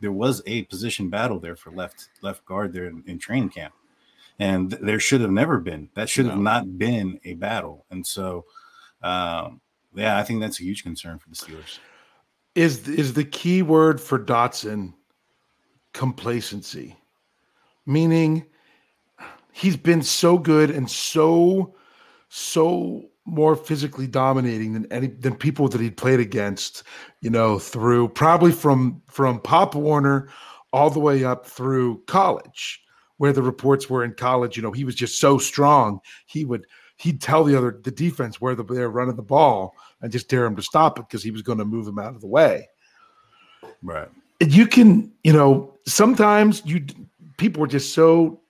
[0.00, 3.74] there was a position battle there for left left guard there in, in training camp,
[4.38, 5.90] and there should have never been.
[5.94, 7.84] That should have not been a battle.
[7.90, 8.44] And so,
[9.02, 9.60] um,
[9.94, 11.78] yeah, I think that's a huge concern for the Steelers.
[12.54, 14.94] Is is the key word for Dotson
[15.92, 16.96] complacency,
[17.86, 18.46] meaning
[19.52, 21.74] he's been so good and so
[22.28, 26.82] so more physically dominating than any than people that he played against,
[27.20, 30.28] you know, through probably from from Pop Warner
[30.72, 32.82] all the way up through college,
[33.16, 36.00] where the reports were in college, you know, he was just so strong.
[36.26, 36.66] He would
[37.04, 40.46] he'd tell the other the defense where the, they're running the ball and just dare
[40.46, 42.66] him to stop it because he was going to move him out of the way.
[43.82, 44.08] Right.
[44.40, 46.86] You can, you know, sometimes you
[47.36, 48.40] people are just so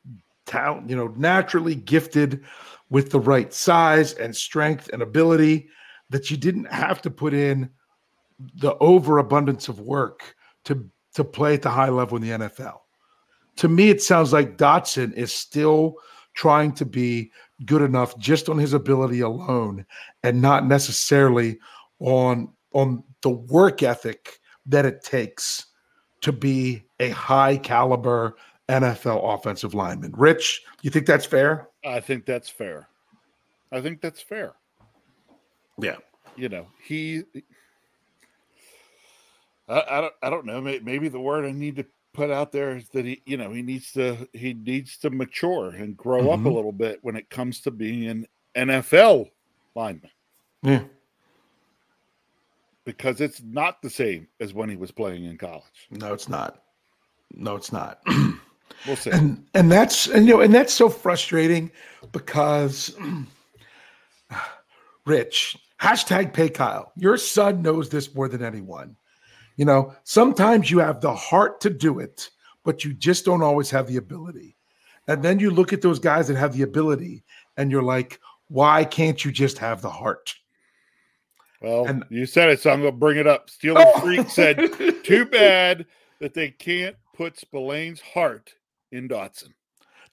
[0.46, 2.44] talent, you know, naturally gifted
[2.90, 5.68] with the right size and strength and ability
[6.10, 7.68] that you didn't have to put in
[8.54, 12.78] the overabundance of work to to play at the high level in the NFL.
[13.56, 15.96] To me, it sounds like Dotson is still
[16.34, 17.30] trying to be
[17.64, 19.86] good enough just on his ability alone
[20.22, 21.58] and not necessarily
[22.00, 25.66] on on the work ethic that it takes
[26.20, 28.36] to be a high caliber
[28.68, 30.12] NFL offensive lineman.
[30.16, 31.68] Rich, you think that's fair?
[31.84, 32.88] I think that's fair.
[33.70, 34.54] I think that's fair.
[35.78, 35.96] Yeah.
[36.36, 37.22] You know, he
[39.68, 40.60] I, I don't I don't know.
[40.60, 43.60] Maybe the word I need to put out there is that he, you know, he
[43.60, 46.28] needs to he needs to mature and grow mm-hmm.
[46.28, 46.52] up a mm-hmm.
[46.54, 49.30] little bit when it comes to being an NFL
[49.74, 50.10] lineman.
[50.62, 50.84] Yeah.
[52.84, 55.88] Because it's not the same as when he was playing in college.
[55.90, 56.62] No, it's not.
[57.34, 58.00] No, it's not.
[58.86, 59.10] we'll see.
[59.10, 61.70] And and that's and you know, and that's so frustrating
[62.12, 62.96] because
[65.06, 66.92] Rich, hashtag pay Kyle.
[66.96, 68.96] Your son knows this more than anyone.
[69.56, 72.30] You know, sometimes you have the heart to do it,
[72.64, 74.56] but you just don't always have the ability.
[75.06, 77.22] And then you look at those guys that have the ability
[77.56, 80.34] and you're like, why can't you just have the heart?
[81.60, 83.48] Well, and, you said it, so I'm going to bring it up.
[83.48, 84.00] Steeler oh.
[84.00, 84.58] Freak said,
[85.04, 85.86] too bad
[86.20, 88.54] that they can't put Spillane's heart
[88.92, 89.52] in Dotson.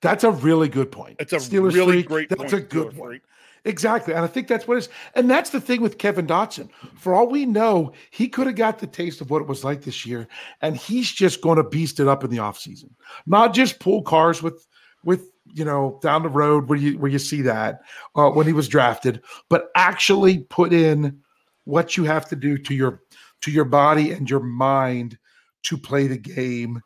[0.02, 1.18] That's a really good point.
[1.20, 3.10] It's a Steelers really Freak, great That's a good Steelers one.
[3.10, 3.22] Freak.
[3.64, 4.14] Exactly.
[4.14, 4.90] And I think that's what it is.
[5.14, 6.70] And that's the thing with Kevin Dotson.
[6.96, 9.84] For all we know, he could have got the taste of what it was like
[9.84, 10.28] this year.
[10.62, 12.90] And he's just going to beast it up in the offseason.
[13.28, 14.66] Not just pull cars with
[15.04, 17.82] with you know down the road where you where you see that
[18.16, 21.20] uh, when he was drafted, but actually put in
[21.66, 23.02] what you have to do to your
[23.42, 25.18] to your body and your mind
[25.64, 26.82] to play the game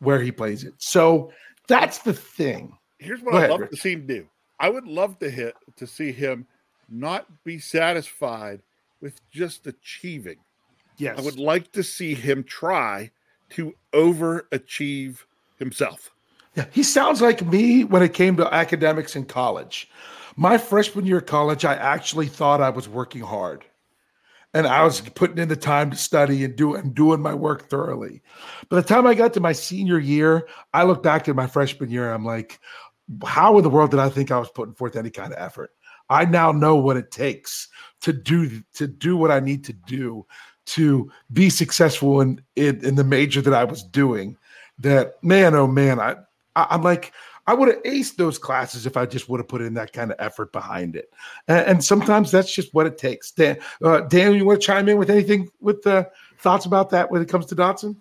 [0.00, 0.74] where he plays it.
[0.78, 1.32] So
[1.68, 2.76] that's the thing.
[2.98, 3.70] Here's what I'd love Rich.
[3.70, 4.26] to see him do.
[4.60, 6.46] I would love to hit to see him
[6.88, 8.62] not be satisfied
[9.00, 10.38] with just achieving.
[10.96, 11.18] Yes.
[11.18, 13.10] I would like to see him try
[13.50, 15.18] to overachieve
[15.58, 16.10] himself.
[16.54, 19.88] Yeah, he sounds like me when it came to academics in college.
[20.36, 23.64] My freshman year of college, I actually thought I was working hard.
[24.54, 27.68] And I was putting in the time to study and do and doing my work
[27.68, 28.22] thoroughly.
[28.70, 31.90] By the time I got to my senior year, I look back at my freshman
[31.90, 32.58] year, I'm like,
[33.26, 35.70] how in the world did I think I was putting forth any kind of effort?
[36.10, 37.68] I now know what it takes
[38.02, 40.26] to do to do what I need to do
[40.66, 44.36] to be successful in in, in the major that I was doing.
[44.78, 46.16] That man, oh man, I,
[46.54, 47.12] I am like
[47.46, 50.10] I would have aced those classes if I just would have put in that kind
[50.10, 51.10] of effort behind it.
[51.48, 53.32] And, and sometimes that's just what it takes.
[53.32, 56.04] Dan, uh, Dan, you want to chime in with anything with the uh,
[56.40, 57.96] thoughts about that when it comes to Dotson?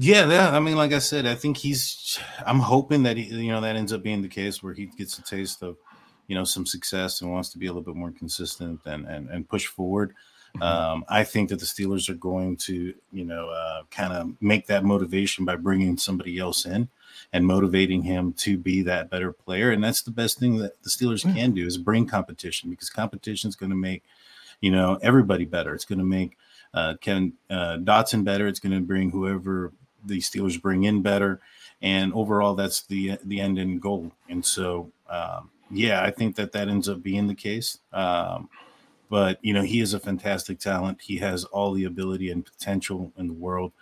[0.00, 0.56] Yeah, yeah.
[0.56, 2.20] I mean, like I said, I think he's.
[2.46, 5.18] I'm hoping that he, you know, that ends up being the case where he gets
[5.18, 5.76] a taste of,
[6.28, 9.28] you know, some success and wants to be a little bit more consistent and and,
[9.28, 10.14] and push forward.
[10.54, 10.62] Mm-hmm.
[10.62, 14.68] Um, I think that the Steelers are going to, you know, uh, kind of make
[14.68, 16.88] that motivation by bringing somebody else in
[17.32, 19.72] and motivating him to be that better player.
[19.72, 21.36] And that's the best thing that the Steelers mm-hmm.
[21.36, 24.04] can do is bring competition because competition is going to make,
[24.60, 25.74] you know, everybody better.
[25.74, 26.38] It's going to make
[26.72, 28.46] uh, Kevin uh, Dotson better.
[28.46, 29.72] It's going to bring whoever
[30.04, 31.40] the Steelers bring in better,
[31.82, 34.12] and overall, that's the the end in goal.
[34.28, 37.78] And so, um, yeah, I think that that ends up being the case.
[37.92, 38.48] Um,
[39.10, 41.00] but you know, he is a fantastic talent.
[41.00, 43.72] He has all the ability and potential in the world.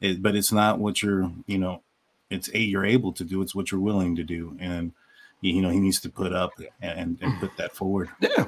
[0.00, 1.82] It, but it's not what you're, you know,
[2.30, 3.40] it's a you're able to do.
[3.40, 4.92] It's what you're willing to do, and
[5.40, 8.10] you know he needs to put up and, and put that forward.
[8.20, 8.46] Yeah.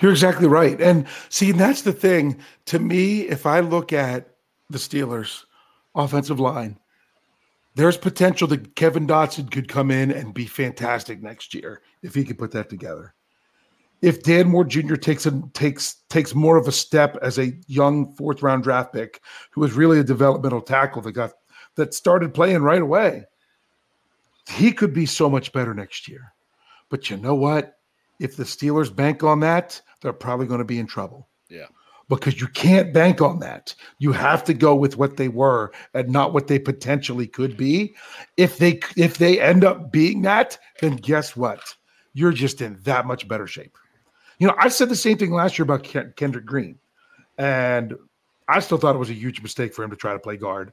[0.00, 0.80] You're exactly right.
[0.80, 2.38] And see, that's the thing.
[2.66, 4.28] To me, if I look at
[4.68, 5.44] the Steelers'
[5.94, 6.78] offensive line,
[7.74, 12.24] there's potential that Kevin Dotson could come in and be fantastic next year if he
[12.24, 13.14] could put that together.
[14.02, 14.96] If Dan Moore Jr.
[14.96, 19.20] takes a, takes takes more of a step as a young fourth round draft pick,
[19.52, 21.32] who was really a developmental tackle that got
[21.76, 23.24] that started playing right away,
[24.48, 26.32] he could be so much better next year.
[26.88, 27.78] But you know what?
[28.18, 31.28] If the Steelers bank on that, they're probably going to be in trouble.
[31.48, 31.66] Yeah.
[32.18, 33.74] Because you can't bank on that.
[33.98, 37.94] You have to go with what they were and not what they potentially could be.
[38.36, 41.74] If they if they end up being that, then guess what?
[42.12, 43.78] You're just in that much better shape.
[44.38, 46.78] You know, I said the same thing last year about Ken- Kendrick Green,
[47.38, 47.94] and
[48.48, 50.72] I still thought it was a huge mistake for him to try to play guard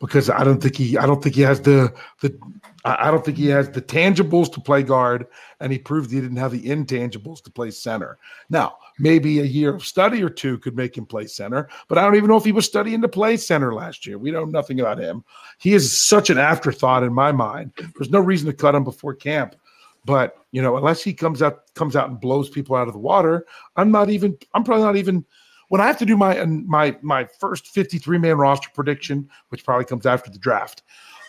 [0.00, 2.36] because I don't think he I don't think he has the the
[2.84, 5.26] I don't think he has the tangibles to play guard,
[5.60, 8.16] and he proved he didn't have the intangibles to play center.
[8.48, 12.02] Now, maybe a year of study or two could make him play center, but I
[12.02, 14.18] don't even know if he was studying to play center last year.
[14.18, 15.24] We know nothing about him.
[15.58, 17.72] He is such an afterthought in my mind.
[17.96, 19.56] There's no reason to cut him before camp.
[20.04, 23.00] But you know, unless he comes out comes out and blows people out of the
[23.00, 23.46] water,
[23.76, 25.24] I'm not even I'm probably not even
[25.68, 29.84] when I have to do my my my first 53 man roster prediction, which probably
[29.84, 30.82] comes after the draft,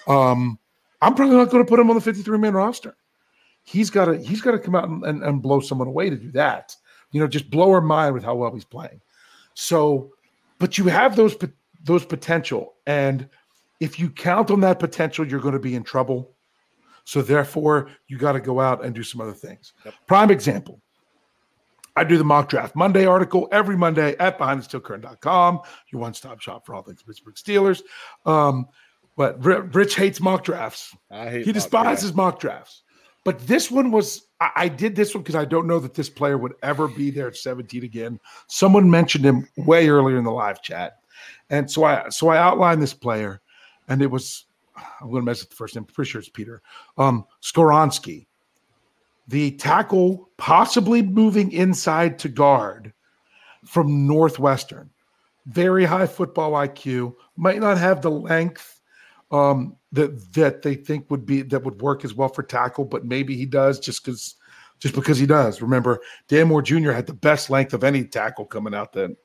[0.08, 0.58] um,
[1.02, 2.96] I'm probably not going to put him on the 53 man roster.
[3.64, 6.16] He's got to he's got to come out and, and, and, blow someone away to
[6.16, 6.76] do that.
[7.12, 9.02] You know, just blow our mind with how well he's playing.
[9.54, 10.12] So,
[10.60, 11.36] but you have those
[11.84, 13.28] those potential, and
[13.80, 16.32] if you count on that potential, you're going to be in trouble.
[17.04, 19.74] So therefore, you got to go out and do some other things.
[19.84, 19.94] Yep.
[20.08, 20.82] Prime example.
[21.96, 25.60] I do the mock draft Monday article every Monday at behindthesteelcurtain.com,
[25.92, 27.82] your one stop shop for all things Pittsburgh Steelers.
[28.26, 28.68] Um,
[29.18, 30.96] but Rich hates mock drafts.
[31.12, 32.84] Hate he despises mock drafts.
[33.24, 36.38] But this one was, I, did this one because I don't know that this player
[36.40, 38.20] would ever be there at 17 again.
[38.48, 41.00] Someone mentioned him way earlier in the live chat.
[41.52, 43.42] And so I so I outlined this player,
[43.90, 44.46] and it was
[44.76, 45.84] I'm going to mess up the first name.
[45.88, 46.64] I'm pretty sure it's Peter.
[46.98, 48.26] Um, Skoronski
[49.32, 52.94] the tackle possibly moving inside to guard
[53.66, 54.90] from Northwestern.
[55.46, 58.82] Very high football IQ, might not have the length
[59.32, 63.06] um, that that they think would be that would work as well for tackle, but
[63.06, 64.36] maybe he does just because
[64.80, 65.62] just because he does.
[65.62, 66.92] Remember, Dan Moore Jr.
[66.92, 69.16] had the best length of any tackle coming out then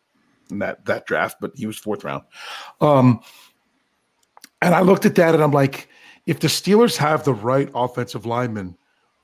[0.51, 2.25] in that that draft, but he was fourth round.
[2.81, 3.21] Um,
[4.62, 5.89] and I looked at that and I'm like,
[6.27, 8.77] if the Steelers have the right offensive lineman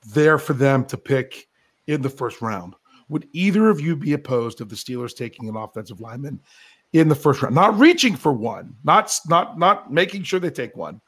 [0.05, 1.47] there for them to pick
[1.87, 2.75] in the first round.
[3.09, 6.39] Would either of you be opposed of the Steelers taking an offensive lineman
[6.93, 7.55] in the first round?
[7.55, 11.01] Not reaching for one, not not not making sure they take one,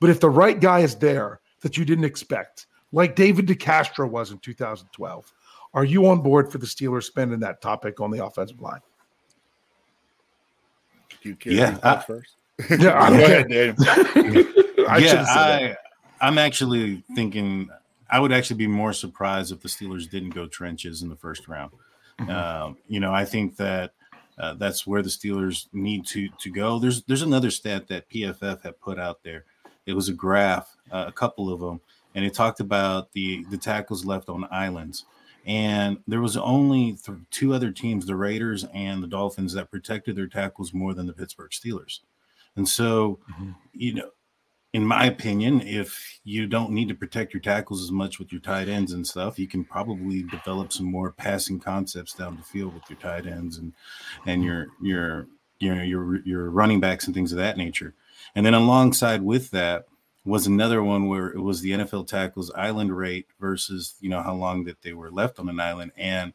[0.00, 4.30] but if the right guy is there that you didn't expect, like David DeCastro was
[4.30, 5.32] in 2012,
[5.74, 8.80] are you on board for the Steelers spending that topic on the offensive line?
[11.22, 12.36] Do you care yeah, I, first?
[12.70, 13.74] Yeah, I don't care.
[14.88, 15.76] I yeah, I,
[16.20, 17.68] I'm actually thinking
[18.10, 21.48] I would actually be more surprised if the Steelers didn't go trenches in the first
[21.48, 21.72] round.
[22.18, 22.30] Mm-hmm.
[22.30, 23.92] Uh, you know, I think that
[24.38, 26.78] uh, that's where the Steelers need to to go.
[26.78, 29.44] There's there's another stat that PFF had put out there.
[29.88, 31.80] It was a graph, uh, a couple of them,
[32.14, 35.04] and it talked about the the tackles left on islands.
[35.46, 40.14] And there was only th- two other teams, the Raiders and the Dolphins, that protected
[40.14, 42.00] their tackles more than the Pittsburgh Steelers.
[42.56, 43.52] And so, mm-hmm.
[43.72, 44.10] you know,
[44.74, 48.40] in my opinion, if you don't need to protect your tackles as much with your
[48.42, 52.74] tight ends and stuff, you can probably develop some more passing concepts down the field
[52.74, 53.72] with your tight ends and
[54.26, 55.26] and your your
[55.60, 57.94] you know your your running backs and things of that nature.
[58.34, 59.86] And then alongside with that
[60.24, 64.34] was another one where it was the NFL tackles island rate versus you know how
[64.34, 65.92] long that they were left on an island.
[65.96, 66.32] And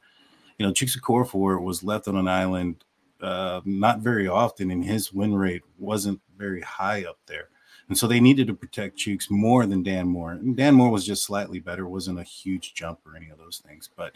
[0.57, 2.83] you know Okorafor was left on an island
[3.21, 7.49] uh, not very often, and his win rate wasn't very high up there.
[7.89, 10.31] And so they needed to protect Chuks more than Dan Moore.
[10.31, 13.61] And Dan Moore was just slightly better, wasn't a huge jump or any of those
[13.65, 13.89] things.
[13.95, 14.13] But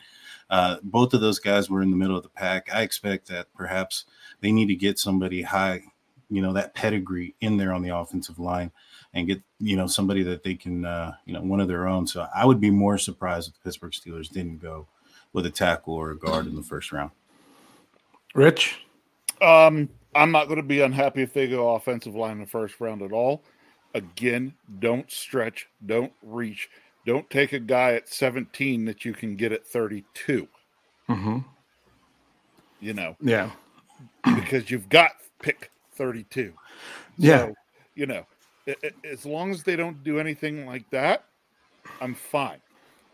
[0.49, 2.69] uh, both of those guys were in the middle of the pack.
[2.73, 4.05] I expect that perhaps
[4.41, 5.83] they need to get somebody high,
[6.29, 8.71] you know, that pedigree in there on the offensive line
[9.13, 12.05] and get, you know, somebody that they can, uh, you know, one of their own.
[12.05, 14.87] So I would be more surprised if the Pittsburgh Steelers didn't go
[15.33, 17.11] with a tackle or a guard in the first round.
[18.33, 18.81] Rich?
[19.41, 22.79] Um, I'm not going to be unhappy if they go offensive line in the first
[22.79, 23.43] round at all.
[23.93, 26.69] Again, don't stretch, don't reach,
[27.05, 30.47] don't take a guy at 17 that you can get at 32.
[31.09, 31.37] Mm-hmm.
[32.79, 33.51] You know, yeah,
[34.35, 36.53] because you've got pick 32.
[37.17, 37.53] Yeah, so,
[37.95, 38.25] you know,
[38.65, 41.25] it, it, as long as they don't do anything like that,
[42.01, 42.59] I'm fine.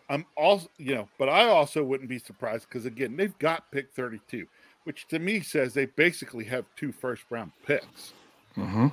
[0.09, 3.91] I'm also, you know, but I also wouldn't be surprised because again, they've got pick
[3.93, 4.45] 32,
[4.83, 8.13] which to me says they basically have two first round picks.
[8.57, 8.87] Mm-hmm.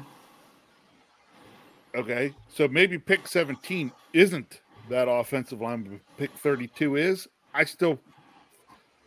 [1.95, 7.28] Okay, so maybe pick 17 isn't that offensive line, but pick 32 is.
[7.53, 7.99] I still,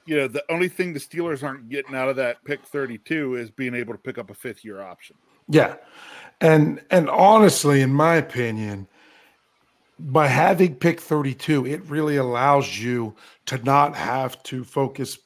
[0.05, 3.49] you know, the only thing the Steelers aren't getting out of that pick 32 is
[3.49, 5.15] being able to pick up a fifth year option.
[5.47, 5.75] Yeah,
[6.41, 8.87] and and honestly, in my opinion,
[9.99, 13.15] by having pick 32, it really allows you
[13.47, 15.17] to not have to focus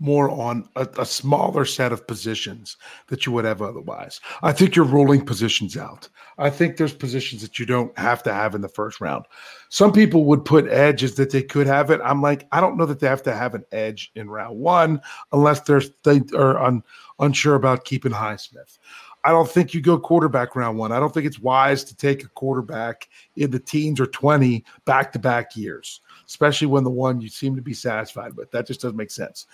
[0.00, 2.78] more on a, a, smaller set of positions
[3.08, 4.18] that you would have otherwise.
[4.42, 6.08] I think you're ruling positions out.
[6.38, 9.26] I think there's positions that you don't have to have in the first round.
[9.68, 12.00] Some people would put edges that they could have it.
[12.02, 15.02] I'm like, I don't know that they have to have an edge in round one
[15.32, 16.82] unless there's they are un,
[17.18, 18.78] unsure about keeping Highsmith.
[19.22, 20.92] I don't think you go quarterback round one.
[20.92, 25.12] I don't think it's wise to take a quarterback in the teens or 20 back
[25.12, 28.50] to back years, especially when the one you seem to be satisfied with.
[28.50, 29.46] That just doesn't make sense.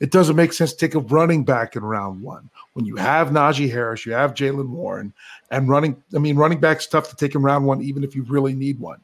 [0.00, 3.28] It doesn't make sense to take a running back in round one when you have
[3.28, 5.12] Najee Harris, you have Jaylen Warren,
[5.50, 6.02] and running.
[6.14, 8.78] I mean, running back's tough to take in round one, even if you really need
[8.78, 9.00] one.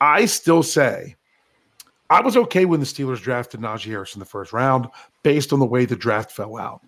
[0.00, 1.14] I still say
[2.10, 4.88] I was okay when the Steelers drafted Najee Harris in the first round
[5.26, 6.82] based on the way the draft fell out.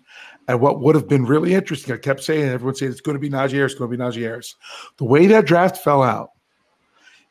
[0.47, 3.19] And what would have been really interesting, I kept saying, everyone said it's going to
[3.19, 4.55] be Najee Harris, it's going to be Najee Harris.
[4.95, 6.29] The way that draft fell out,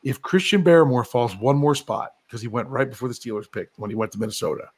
[0.03, 3.79] if Christian Barmore falls one more spot, because he went right before the Steelers picked
[3.79, 4.69] when he went to Minnesota,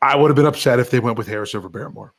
[0.00, 2.12] I would have been upset if they went with Harris over Barmore.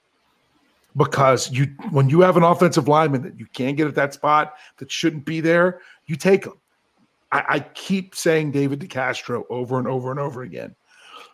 [0.97, 4.55] Because you when you have an offensive lineman that you can't get at that spot
[4.75, 6.59] that shouldn't be there, you take him.
[7.31, 10.75] I, I keep saying David DeCastro over and over and over again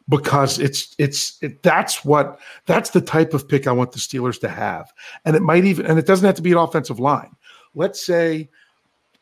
[0.10, 4.40] because it's it's it, that's what that's the type of pick I want the Steelers
[4.42, 4.92] to have,
[5.26, 7.36] and it might even and it doesn't have to be an offensive line.
[7.76, 8.50] Let's say,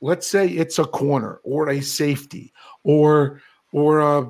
[0.01, 2.51] let's say it's a corner or a safety
[2.83, 4.29] or or a,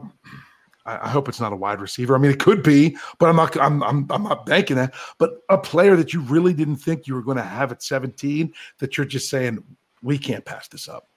[0.86, 2.16] I hope it's not a wide receiver.
[2.16, 3.60] I mean, it could be, but I'm not.
[3.60, 4.94] I'm I'm I'm not banking that.
[5.18, 8.54] But a player that you really didn't think you were going to have at 17,
[8.80, 9.64] that you're just saying
[10.02, 11.08] we can't pass this up.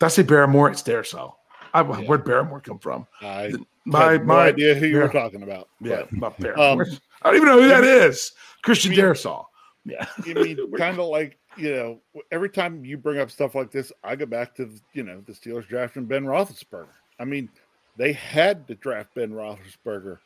[0.00, 0.70] That's a Barmore.
[0.70, 1.36] It's there, so.
[1.74, 2.06] I, yeah.
[2.06, 3.06] Where'd Barmore come from?
[3.20, 3.52] I
[3.84, 5.02] my no my idea who you yeah.
[5.02, 5.68] were talking about.
[5.80, 6.80] Yeah, about Um,
[7.22, 8.32] I don't even know who that is.
[8.62, 9.44] Christian I mean, Darrisaw.
[9.84, 12.00] Yeah, I mean, kind of like you know,
[12.30, 15.32] every time you bring up stuff like this, I go back to you know the
[15.32, 16.86] Steelers drafting Ben Roethlisberger.
[17.18, 17.48] I mean,
[17.96, 20.18] they had to draft Ben Roethlisberger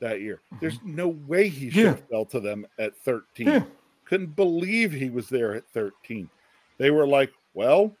[0.00, 0.40] that year.
[0.46, 0.56] Mm-hmm.
[0.60, 1.88] There's no way he should yeah.
[1.90, 3.46] have fell to them at 13.
[3.46, 3.62] Yeah.
[4.04, 6.28] Couldn't believe he was there at 13.
[6.78, 7.96] They were like, well,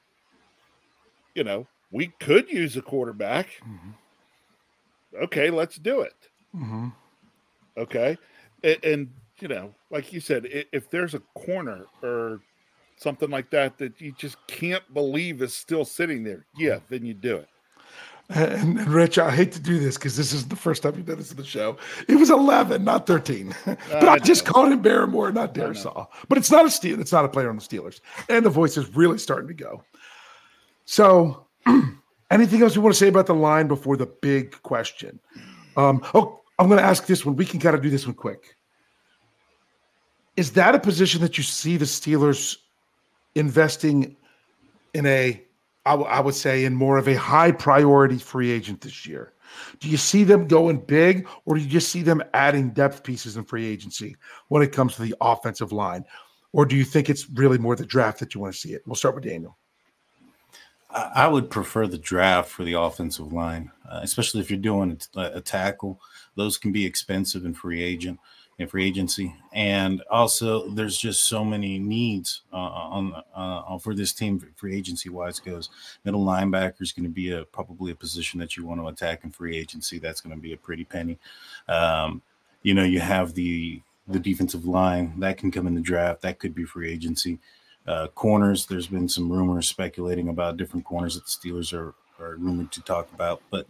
[1.34, 3.48] you know, we could use a quarterback.
[3.62, 3.90] Mm-hmm
[5.22, 6.14] okay, let's do it.
[6.54, 6.88] Mm-hmm.
[7.76, 8.16] Okay.
[8.62, 9.10] And, and,
[9.40, 12.40] you know, like you said, if there's a corner or
[12.96, 17.14] something like that that you just can't believe is still sitting there, yeah, then you
[17.14, 17.48] do it.
[18.28, 21.06] And, and Rich, I hate to do this because this is the first time you've
[21.06, 21.76] done this in the show.
[22.08, 23.54] It was 11, not 13.
[23.66, 26.06] but I, I just called him Barmore, not Darrisaw.
[26.28, 27.00] But it's not a steel.
[27.00, 28.00] It's not a player on the Steelers.
[28.28, 29.84] And the voice is really starting to go.
[30.86, 31.45] So
[32.30, 35.20] Anything else you want to say about the line before the big question?
[35.76, 37.36] Um, oh, I'm going to ask this one.
[37.36, 38.56] We can kind of do this one quick.
[40.36, 42.56] Is that a position that you see the Steelers
[43.34, 44.16] investing
[44.94, 45.42] in a,
[45.84, 49.32] I, w- I would say, in more of a high priority free agent this year?
[49.80, 53.36] Do you see them going big, or do you just see them adding depth pieces
[53.36, 54.16] in free agency
[54.48, 56.04] when it comes to the offensive line?
[56.52, 58.82] Or do you think it's really more the draft that you want to see it?
[58.86, 59.56] We'll start with Daniel.
[60.90, 65.20] I would prefer the draft for the offensive line, uh, especially if you're doing a,
[65.34, 66.00] a, tackle.
[66.36, 68.20] Those can be expensive in free agent
[68.58, 74.12] in free agency, and also there's just so many needs uh, on uh, for this
[74.12, 75.68] team free agency wise goes.
[76.04, 79.24] Middle linebacker is going to be a probably a position that you want to attack
[79.24, 79.98] in free agency.
[79.98, 81.18] That's going to be a pretty penny.
[81.68, 82.22] Um,
[82.62, 86.22] you know, you have the the defensive line that can come in the draft.
[86.22, 87.38] That could be free agency.
[87.86, 92.36] Uh, corners, there's been some rumors speculating about different corners that the Steelers are, are
[92.36, 93.40] rumored to talk about.
[93.50, 93.66] But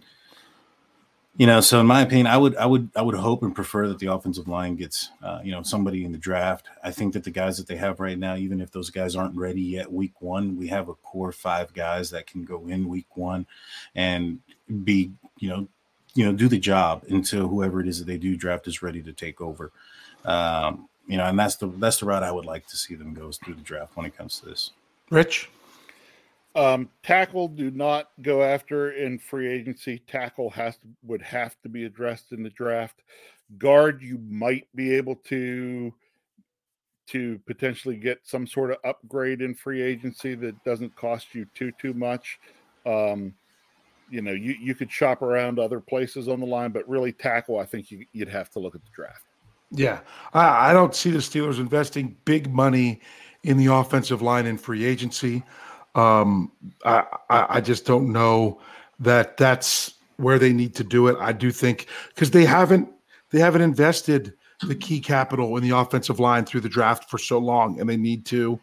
[1.38, 3.88] you know, so in my opinion, I would I would I would hope and prefer
[3.88, 6.66] that the offensive line gets uh, you know somebody in the draft.
[6.82, 9.36] I think that the guys that they have right now, even if those guys aren't
[9.36, 13.16] ready yet, week one, we have a core five guys that can go in week
[13.16, 13.46] one
[13.94, 14.38] and
[14.84, 15.68] be you know
[16.14, 19.02] you know do the job until whoever it is that they do draft is ready
[19.02, 19.72] to take over.
[20.24, 23.14] Um, you know, and that's the that's the route I would like to see them
[23.14, 24.72] go through the draft when it comes to this.
[25.10, 25.48] Rich,
[26.56, 30.02] um, tackle do not go after in free agency.
[30.06, 33.02] Tackle has to would have to be addressed in the draft.
[33.58, 35.92] Guard, you might be able to
[37.08, 41.70] to potentially get some sort of upgrade in free agency that doesn't cost you too
[41.78, 42.40] too much.
[42.84, 43.34] Um,
[44.08, 47.58] you know, you, you could shop around other places on the line, but really tackle,
[47.58, 49.24] I think you, you'd have to look at the draft.
[49.70, 50.00] Yeah,
[50.32, 53.00] I, I don't see the Steelers investing big money
[53.42, 55.42] in the offensive line in free agency.
[55.94, 56.52] Um,
[56.84, 58.60] I, I, I just don't know
[59.00, 61.16] that that's where they need to do it.
[61.20, 62.88] I do think because they haven't
[63.30, 67.38] they haven't invested the key capital in the offensive line through the draft for so
[67.38, 68.58] long, and they need to.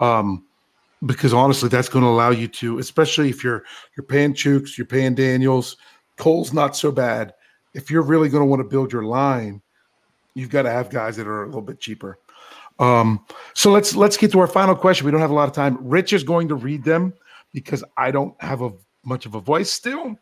[0.00, 0.44] Um,
[1.06, 3.64] because honestly, that's going to allow you to, especially if you're
[3.96, 5.76] you're paying Chuks, you're paying Daniels,
[6.16, 7.34] Cole's not so bad.
[7.74, 9.62] If you're really going to want to build your line,
[10.38, 12.18] you've got to have guys that are a little bit cheaper.
[12.78, 13.24] Um,
[13.54, 15.04] so let's let's get to our final question.
[15.04, 15.78] We don't have a lot of time.
[15.80, 17.12] Rich is going to read them
[17.52, 18.72] because I don't have a
[19.04, 20.16] much of a voice still.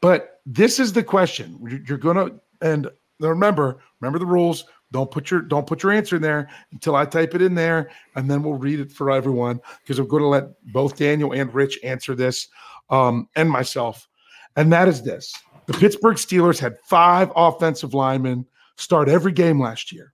[0.00, 1.82] But this is the question.
[1.86, 2.30] You're gonna
[2.62, 2.88] and
[3.20, 4.64] remember, remember the rules.
[4.92, 7.90] Don't put your don't put your answer in there until I type it in there,
[8.16, 11.54] and then we'll read it for everyone because I'm going to let both Daniel and
[11.54, 12.48] Rich answer this,
[12.88, 14.08] um, and myself.
[14.56, 15.32] And that is this:
[15.66, 18.46] the Pittsburgh Steelers had five offensive linemen
[18.80, 20.12] start every game last year.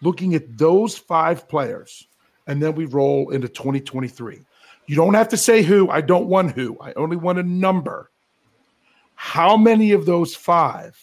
[0.00, 2.06] Looking at those five players,
[2.46, 4.40] and then we roll into 2023.
[4.86, 5.90] You don't have to say who.
[5.90, 6.78] I don't want who.
[6.80, 8.10] I only want a number.
[9.14, 10.98] How many of those five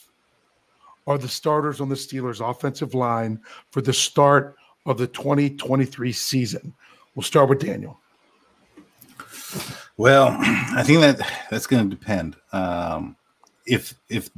[1.06, 3.40] are the starters on the Steelers' offensive line
[3.72, 6.74] for the start of the 2023 season?
[7.14, 8.00] We'll start with Daniel.
[9.98, 11.20] Well, I think that
[11.52, 12.38] that's going to depend.
[12.52, 13.16] Um,
[13.66, 14.30] if if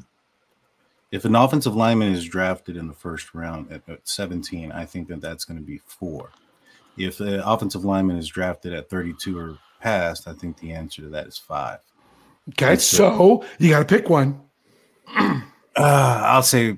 [1.12, 5.08] if an offensive lineman is drafted in the first round at, at 17, I think
[5.08, 6.32] that that's going to be four.
[6.98, 11.10] If the offensive lineman is drafted at 32 or past, I think the answer to
[11.10, 11.80] that is five.
[12.50, 14.42] Okay, so you got to pick one.
[15.16, 15.42] uh,
[15.76, 16.78] I'll say,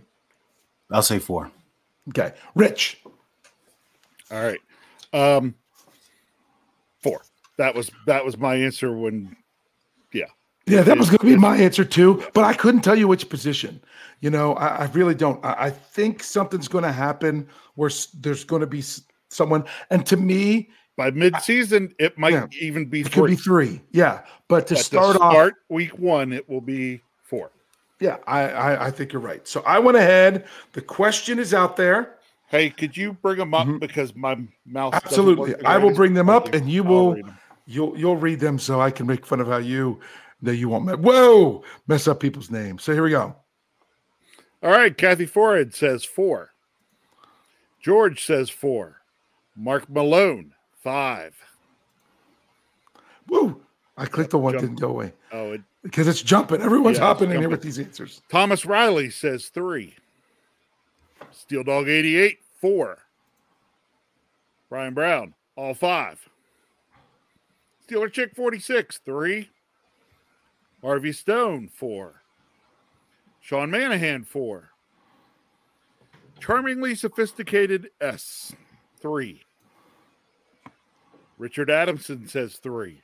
[0.92, 1.52] I'll say four.
[2.10, 3.02] Okay, Rich.
[4.32, 4.60] All right,
[5.14, 5.56] um,
[7.02, 7.22] four.
[7.58, 9.36] That was that was my answer when,
[10.70, 12.24] yeah, that was going to be my answer too.
[12.34, 13.82] But I couldn't tell you which position.
[14.22, 15.44] You know, I, I really don't.
[15.44, 17.90] I, I think something's going to happen where
[18.20, 18.84] there's going to be
[19.30, 22.48] someone, and to me, by midseason it might Yeah.
[22.60, 23.82] even be it could be three.
[23.92, 27.52] Yeah, but to But to start off, week one, it will be four.
[28.02, 29.48] yeah, I, I I think you're right.
[29.48, 30.46] So I went ahead.
[30.74, 32.16] The question is out there.
[32.48, 34.94] Hey, could you bring them up because my mouth?
[34.94, 35.06] Mm-hmm.
[35.06, 37.22] Absolutely, I will bring them up, and you I'll will
[37.68, 40.00] you'll you'll read them so I can make fun of how you
[40.42, 40.86] that you won't.
[40.86, 42.84] Me- Whoa, mess up people's names.
[42.84, 43.36] So here we go.
[44.62, 46.52] All right, Kathy Forehead says four.
[47.82, 49.02] George says four.
[49.56, 51.36] Mark Malone five.
[53.28, 53.62] Woo!
[53.98, 55.14] I clicked the one didn't go away.
[55.32, 56.62] Oh, it, because it's jumping.
[56.62, 58.22] Everyone's Yeah, hopping in here with these answers.
[58.30, 59.96] Thomas Riley says three.
[61.32, 63.00] Steel Dog eighty eight four.
[64.70, 66.28] Brian Brown all five.
[67.88, 69.50] Steeler Chick forty six three.
[70.82, 72.22] Harvey Stone four.
[73.42, 74.70] Sean Manahan four.
[76.40, 78.54] Charmingly sophisticated S
[79.02, 79.42] three.
[81.38, 83.02] Richard Adamson says three.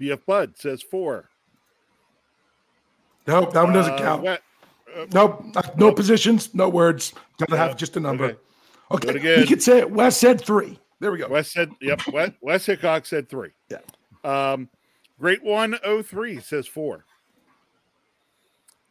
[0.00, 1.28] BF Bud says four.
[3.26, 4.22] Nope, that one doesn't Uh, count.
[4.22, 4.42] Wet-
[5.12, 7.12] Nope, uh, no positions, no words.
[7.38, 8.36] Gotta have just a number.
[8.90, 9.10] okay.
[9.10, 9.90] Okay, you could say it.
[9.90, 10.78] Wes said three.
[10.98, 11.28] There we go.
[11.28, 12.00] Wes said, yep.
[12.08, 13.50] Wes, Wes Hickok said three.
[13.68, 13.78] Yeah.
[14.24, 14.68] Um,
[15.18, 17.04] Great One oh three says four.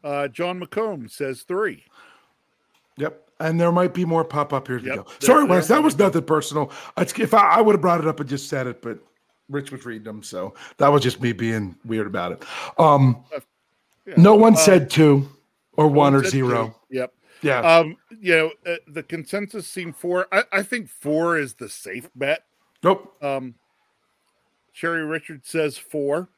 [0.04, 1.84] Uh, John McComb says three.
[2.98, 3.24] Yep.
[3.40, 4.80] And there might be more pop up here.
[4.80, 5.06] we Yep, go.
[5.20, 5.68] Sorry, there Wes.
[5.68, 6.72] That was nothing personal.
[6.98, 9.00] It's, if I, I would have brought it up and just said it, but
[9.50, 12.44] Rich was reading them, so that was just me being weird about it.
[12.80, 13.24] Um,
[14.06, 14.14] Yeah.
[14.18, 15.30] no one Uh, said two
[15.74, 16.76] or one or zero.
[16.92, 16.98] two.
[16.98, 17.14] Yep.
[17.44, 17.60] Yeah.
[17.60, 20.28] Um, you know, uh, the consensus seemed four.
[20.32, 22.44] I, I think four is the safe bet.
[22.84, 23.22] nope.
[23.24, 23.54] Um,
[24.78, 26.30] Sherry Richards says four.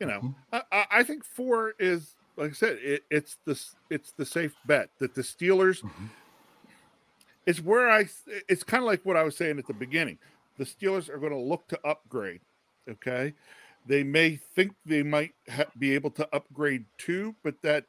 [0.00, 0.20] You know,
[0.52, 0.56] Mm-hmm.
[0.72, 2.78] I, I, think four is like I said.
[2.82, 3.58] It, it's the
[3.88, 5.82] it's the safe bet that the Steelers.
[5.82, 6.06] Mm-hmm.
[7.46, 8.06] It's where I.
[8.48, 10.18] It's kind of like what I was saying at the beginning.
[10.58, 12.40] The Steelers are going to look to upgrade.
[12.90, 13.34] Okay,
[13.86, 17.84] they may think they might ha- be able to upgrade two, but that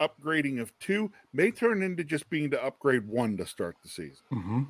[0.00, 4.24] upgrading of two may turn into just being to upgrade one to start the season.
[4.30, 4.62] hmm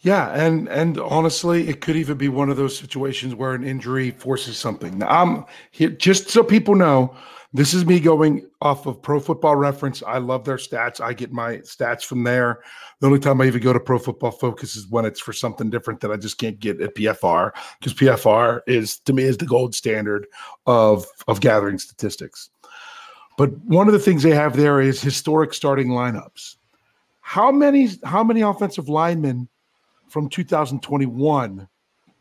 [0.00, 4.10] Yeah, and and honestly, it could even be one of those situations where an injury
[4.10, 4.98] forces something.
[4.98, 7.16] Now, I'm here just so people know.
[7.52, 10.02] This is me going off of Pro Football Reference.
[10.02, 11.00] I love their stats.
[11.00, 12.60] I get my stats from there.
[13.00, 15.70] The only time I even go to Pro Football Focus is when it's for something
[15.70, 19.46] different that I just can't get at PFR because PFR is to me is the
[19.46, 20.26] gold standard
[20.66, 22.50] of of gathering statistics.
[23.38, 26.56] But one of the things they have there is historic starting lineups.
[27.20, 29.48] How many how many offensive linemen
[30.08, 31.68] from 2021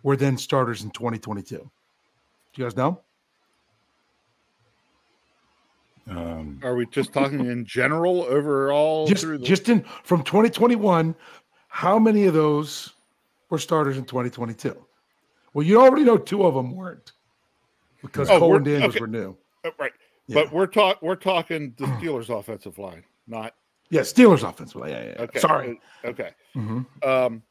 [0.03, 1.57] were then starters in 2022?
[1.57, 1.61] Do
[2.55, 3.01] you guys know?
[6.09, 11.15] Um, Are we just talking in general overall Just through the just in from 2021,
[11.67, 12.93] how many of those
[13.49, 14.77] were starters in 2022?
[15.53, 17.13] Well, you already know two of them weren't
[18.03, 18.99] because Oh, Cole and Daniels okay.
[18.99, 19.35] were new.
[19.63, 19.93] Oh, right?
[20.27, 20.43] Yeah.
[20.43, 23.55] But we're talk we're talking the Steelers offensive line, not
[23.89, 24.91] Yeah, Steelers offensive line.
[24.91, 25.13] yeah, yeah.
[25.17, 25.21] yeah.
[25.23, 25.39] okay.
[25.39, 25.81] Sorry.
[26.03, 26.29] uh, Okay.
[26.55, 26.85] Mhm.
[27.07, 27.41] Um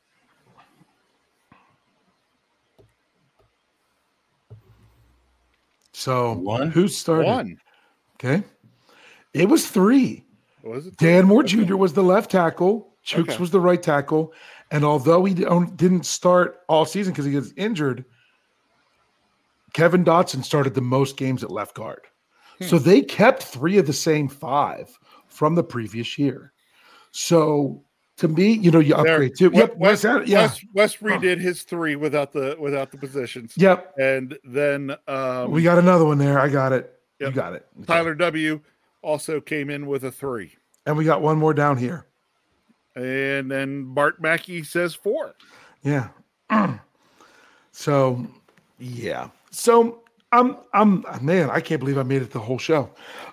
[5.95, 6.70] So One?
[6.70, 7.26] who started?
[7.26, 7.57] one.
[8.16, 8.42] Okay.
[9.32, 10.24] It was three.
[10.62, 11.64] Was it Dan Moore Okay.
[11.64, 11.76] Jr.
[11.76, 12.95] was the left tackle.
[13.07, 13.38] Chuks Okay.
[13.38, 14.32] was the right tackle.
[14.70, 18.05] And although he didn't start all season because he was injured,
[19.72, 22.01] Kevin Dotson started the most games at left guard.
[22.59, 22.64] Hmm.
[22.64, 24.97] So they kept three of the same five
[25.28, 26.53] from the previous year.
[27.12, 27.84] So
[28.19, 29.51] to me, you know, you There- upgrade too.
[29.51, 29.77] Wes, Yep.
[29.77, 30.43] Wes, Wes, Ad- yeah.
[30.43, 33.55] Wes, Wes redid his three without the without the positions.
[33.57, 33.95] Yep.
[33.99, 36.39] And then um We got another one there.
[36.39, 36.91] I got it.
[37.19, 37.67] You got it.
[37.79, 37.87] Okay.
[37.87, 38.61] Tyler W
[39.03, 40.55] also came in with a three.
[40.87, 42.07] And we got one more down here.
[42.95, 45.35] And then Bart Mackey says four.
[45.83, 46.09] Yeah.
[47.73, 48.27] so,
[48.79, 49.29] yeah.
[49.51, 50.03] So
[50.33, 52.91] I'm, I'm, man, I can't believe I made it the whole show.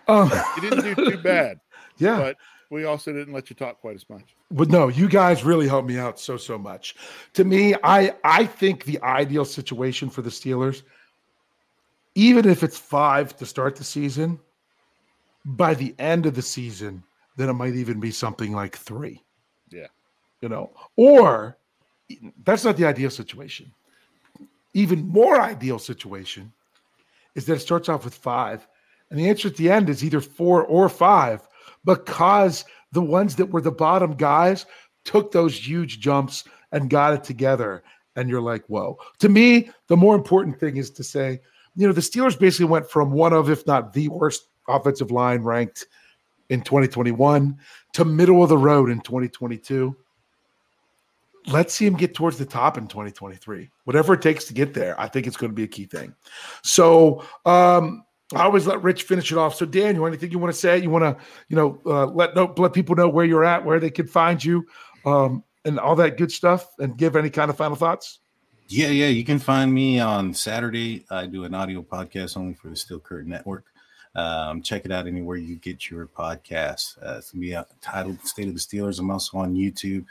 [0.08, 1.60] Um, You didn't do too bad,
[1.98, 2.18] yeah.
[2.18, 2.38] but
[2.72, 4.36] we also didn't let you talk quite as much.
[4.50, 6.96] But no, you guys really helped me out so so much.
[7.34, 10.82] To me, I I think the ideal situation for the Steelers,
[12.16, 14.40] even if it's five to start the season,
[15.46, 17.04] by the end of the season,
[17.36, 19.22] then it might even be something like three.
[19.70, 19.88] Yeah.
[20.42, 21.58] You know, or
[22.44, 23.72] that's not the ideal situation.
[24.74, 26.52] Even more ideal situation
[27.36, 28.66] is that it starts off with five,
[29.10, 31.48] and the answer at the end is either four or five,
[31.86, 34.66] because the ones that were the bottom guys
[35.06, 37.84] took those huge jumps and got it together.
[38.16, 38.98] And you're like, whoa.
[39.20, 41.40] To me, the more important thing is to say,
[41.76, 45.42] you know, the Steelers basically went from one of, if not the worst offensive line
[45.42, 45.88] ranked
[46.50, 47.58] in 2021
[47.94, 49.96] to middle of the road in 2022.
[51.48, 53.70] Let's see him get towards the top in 2023.
[53.86, 56.14] Whatever it takes to get there, I think it's going to be a key thing.
[56.62, 58.04] So, um,
[58.38, 59.56] I always let Rich finish it off.
[59.56, 60.78] So, Daniel, anything you want to say?
[60.78, 63.80] You want to, you know, uh, let know, let people know where you're at, where
[63.80, 64.66] they can find you,
[65.06, 68.20] um, and all that good stuff, and give any kind of final thoughts.
[68.68, 69.08] Yeah, yeah.
[69.08, 71.06] You can find me on Saturday.
[71.10, 73.66] I do an audio podcast only for the Steel Curtain Network.
[74.16, 76.98] Um, check it out anywhere you get your podcast.
[77.06, 80.06] Uh, it's gonna be uh, titled "State of the Steelers." I'm also on YouTube,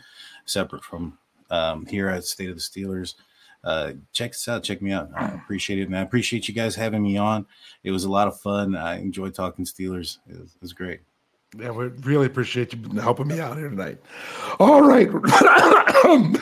[0.45, 1.19] separate from
[1.51, 3.15] um, here at State of the Steelers.
[3.63, 4.63] Uh, check us out.
[4.63, 5.11] Check me out.
[5.17, 7.47] I appreciate it, and I appreciate you guys having me on.
[7.85, 8.75] It was a lot of fun.
[8.75, 10.19] I enjoyed talking Steelers.
[10.29, 11.01] It was, it was great.
[11.59, 13.99] Yeah, we really appreciate you helping me out here tonight.
[14.59, 15.09] All right.
[16.03, 16.33] Oh.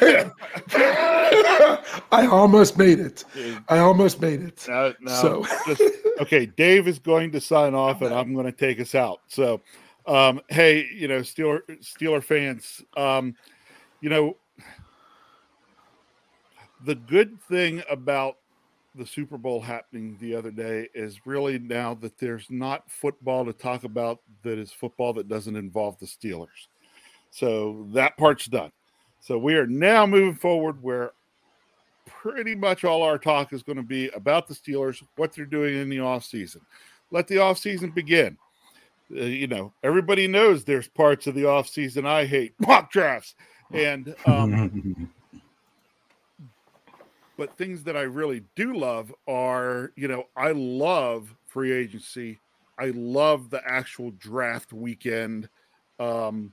[2.12, 3.24] I almost made it.
[3.68, 4.64] I almost made it.
[4.68, 5.82] Now, now So- just,
[6.20, 9.20] okay, Dave is going to sign off, and I'm going to take us out.
[9.26, 9.60] So,
[10.06, 13.34] um, hey, you know, Steeler Steeler fans, um,
[14.00, 14.36] you know,
[16.84, 18.36] the good thing about
[18.94, 23.52] the Super Bowl happening the other day is really now that there's not football to
[23.52, 26.66] talk about that is football that doesn't involve the Steelers.
[27.30, 28.72] So that part's done.
[29.20, 31.12] So we are now moving forward where
[32.06, 35.76] pretty much all our talk is going to be about the Steelers, what they're doing
[35.76, 36.60] in the offseason.
[37.10, 38.36] Let the offseason begin.
[39.10, 43.34] Uh, you know, everybody knows there's parts of the offseason I hate mock drafts.
[43.72, 45.10] And um,
[47.38, 52.40] but things that I really do love are, you know, I love free agency.
[52.78, 55.48] I love the actual draft weekend.
[56.00, 56.52] Um,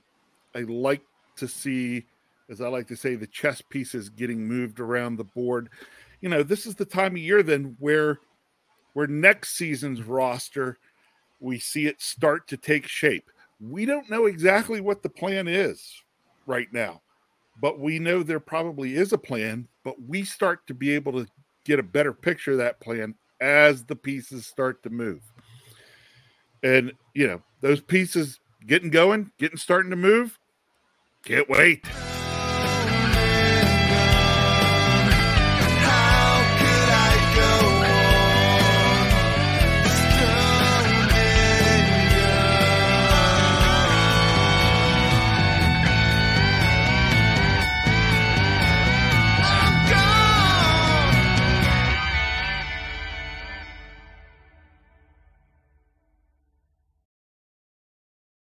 [0.54, 1.02] I like
[1.38, 2.06] to see,
[2.48, 5.70] as I like to say, the chess pieces getting moved around the board.
[6.20, 8.20] You know, this is the time of year then where
[8.94, 10.78] where next season's roster
[11.40, 13.30] we see it start to take shape.
[13.60, 16.02] We don't know exactly what the plan is
[16.46, 17.02] right now,
[17.60, 21.26] but we know there probably is a plan, but we start to be able to
[21.64, 25.22] get a better picture of that plan as the pieces start to move.
[26.62, 30.38] And, you know, those pieces getting going, getting starting to move.
[31.24, 31.84] Can't wait.